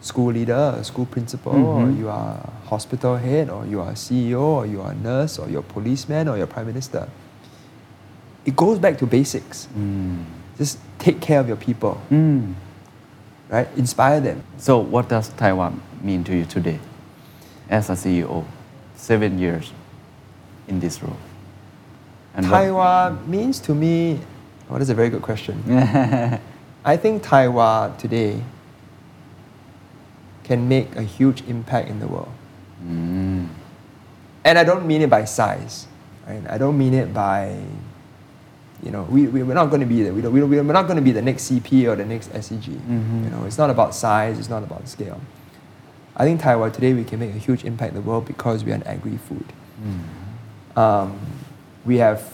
[0.01, 2.01] school leader, a school principal, or mm-hmm.
[2.01, 5.39] you are a hospital head, or you are a CEO, or you are a nurse,
[5.39, 7.09] or you're a policeman, or you're a prime minister.
[8.47, 9.68] It goes back to basics.
[9.76, 10.24] Mm.
[10.57, 12.55] Just take care of your people, mm.
[13.49, 13.68] right?
[13.76, 14.43] Inspire them.
[14.59, 15.72] So, what does Thai Wah
[16.03, 16.78] mean to you today
[17.68, 18.45] as a CEO?
[18.95, 19.72] Seven years
[20.68, 21.16] in this role.
[22.34, 24.20] And what- Thai Wah means to me,
[24.68, 25.62] well, that's a very good question.
[26.84, 28.42] I think Thai Wah today
[30.44, 32.32] can make a huge impact in the world.
[32.84, 33.48] Mm.
[34.44, 35.86] And I don't mean it by size,
[36.26, 36.42] right?
[36.48, 37.58] I don't mean it by,
[38.82, 40.72] you know, we, we, we're not going to be the, we don't, we don't, we're
[40.72, 42.68] not going to be the next CP or the next SCG.
[42.68, 43.24] Mm-hmm.
[43.24, 45.20] You know, it's not about size, it's not about scale.
[46.16, 48.64] I think Thai Wah today we can make a huge impact in the world because
[48.64, 49.52] we are an agri-food.
[49.82, 50.78] Mm.
[50.78, 51.20] Um,
[51.84, 52.32] we have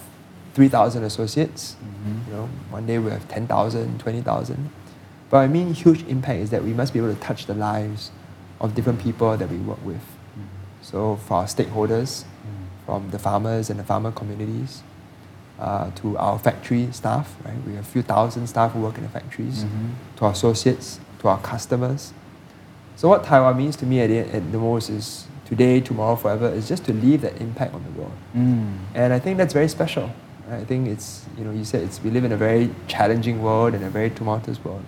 [0.55, 1.77] 3,000 associates.
[1.83, 2.31] Mm-hmm.
[2.31, 4.71] You know, one day we have 10,000, 20,000.
[5.31, 8.11] But I mean huge impact is that we must be able to touch the lives
[8.61, 9.97] of different people that we work with.
[9.97, 10.43] Mm-hmm.
[10.83, 12.87] So for our stakeholders, mm-hmm.
[12.87, 14.83] from the farmers and the farmer communities,
[15.59, 17.55] uh, to our factory staff, right?
[17.67, 19.65] We have a few thousand staff who work in the factories,
[20.17, 22.13] to our associates, to our customers.
[22.97, 26.17] So what Thai Wah means to me at the, at the most is today, tomorrow,
[26.17, 28.13] forever, is just to leave that impact on the world.
[28.37, 28.79] Mm.
[28.95, 30.11] And I think that's very special.
[30.51, 33.75] I think it's, you know, you said it's, we live in a very challenging world
[33.75, 34.85] and a very tumultuous world.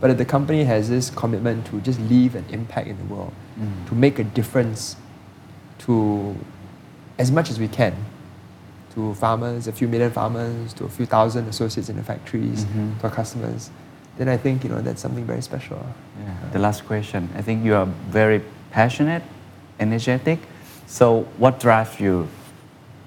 [0.00, 3.32] But if the company has this commitment to just leave an impact in the world,
[3.88, 4.96] to make a difference
[5.80, 6.36] to
[7.18, 7.94] as much as we can
[8.94, 12.98] to farmers, a few million farmers, to a few thousand associates in the factories, Mhm.
[13.00, 13.70] to our customers,
[14.18, 15.84] then I think, you know, that's something very special.
[16.20, 16.32] Yeah.
[16.52, 17.28] The last question.
[17.36, 19.22] I think you are very passionate,
[19.80, 20.38] energetic.
[20.86, 22.28] So, what drives you?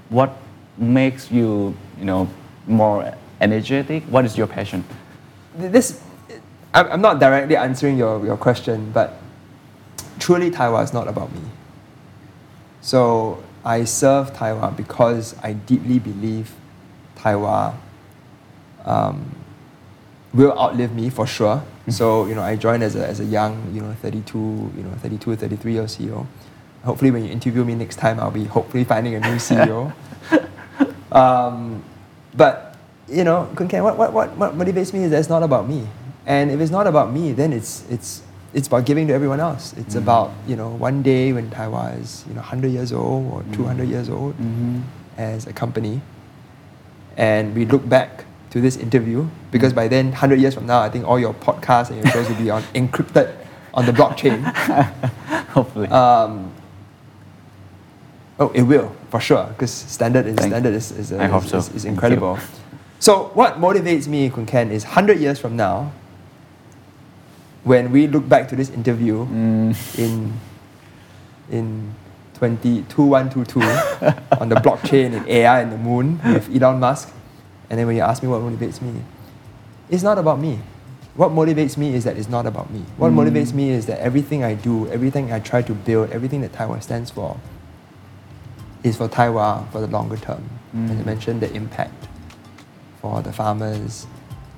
[0.10, 0.36] What
[0.80, 2.30] makes you, you know,
[2.68, 4.04] more energetic?
[4.04, 4.84] What is your passion?
[5.56, 6.02] This,
[6.74, 9.20] I'm not directly answering your, your question, but
[10.20, 11.42] truly Thai Wah is not about me.
[12.82, 16.54] So I serve Thai Wah because I deeply believe
[17.16, 17.74] Thai Wah
[18.86, 19.36] um,
[20.34, 21.64] will outlive me for sure.
[21.90, 24.38] So you know, I joined as a, as a young, you know, 32,
[24.78, 26.28] you know, 32, 33 year CEO.
[26.84, 29.94] Hopefully, when you interview me next time, I'll be hopefully finding a new CEO.
[31.12, 31.84] um,
[32.36, 32.76] but
[33.08, 35.88] you know, Kun what, what, what, what motivates me is that it's not about me.
[36.26, 38.22] And if it's not about me, then it's it's
[38.54, 39.74] it's about giving to everyone else.
[39.78, 43.32] It's about you know one day when Thai Wah is you know 100 years old
[43.32, 44.36] or 200 years old
[45.18, 46.02] as a company,
[47.18, 50.90] and we look back to this interview because by then 100 years from now, I
[50.90, 53.36] think all your podcasts and your shows will be on encrypted
[53.74, 54.44] on the blockchain.
[55.50, 55.88] Hopefully.
[55.88, 56.52] Um,
[58.40, 61.44] oh, it will for sure because standard is Thank- standard is is, uh, I hope
[61.46, 61.58] is, so.
[61.58, 62.38] is, is incredible.
[63.00, 65.92] So what motivates me, Kun Ken, is hundred years from now,
[67.64, 70.00] when we look back to this interview Mm.
[70.00, 70.34] in
[71.52, 71.94] in
[72.36, 73.60] 202122
[74.42, 77.12] on the blockchain and AI and the moon with Elon Musk,
[77.70, 79.02] and then when you ask me what motivates me,
[79.90, 80.60] it's not about me.
[81.16, 82.80] What motivates me is that it's not about me.
[82.98, 86.54] What motivates me is that everything I do, everything I try to build, everything that
[86.54, 87.36] Thai Wah stands for,
[88.84, 90.44] is for Thai Wah for the longer term.
[90.76, 90.86] Mm.
[90.92, 91.06] As I mm.
[91.06, 92.08] mentioned, the impact
[93.02, 94.08] for the farmers,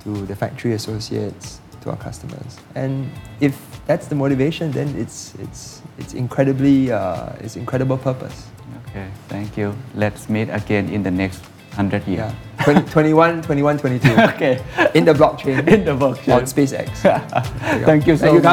[0.04, 2.58] to the factory associates, to our customers.
[2.76, 3.56] And if
[3.86, 8.48] that's the motivation, then it's it's it's incredibly uh, it's incredible purpose.
[8.88, 9.76] Okay, thank you.
[9.96, 11.42] Let's meet again in the next
[11.76, 12.20] 100 years.
[12.20, 12.64] Yeah.
[12.64, 14.12] 20, 21, 21, 22.
[14.36, 14.64] okay.
[14.94, 15.68] In the blockchain.
[15.74, 16.36] In the blockchain.
[16.36, 16.90] On SpaceX.
[17.86, 18.44] thank you so much.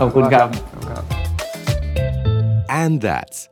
[0.00, 0.48] ขอบคุณครับ
[2.82, 3.51] and that's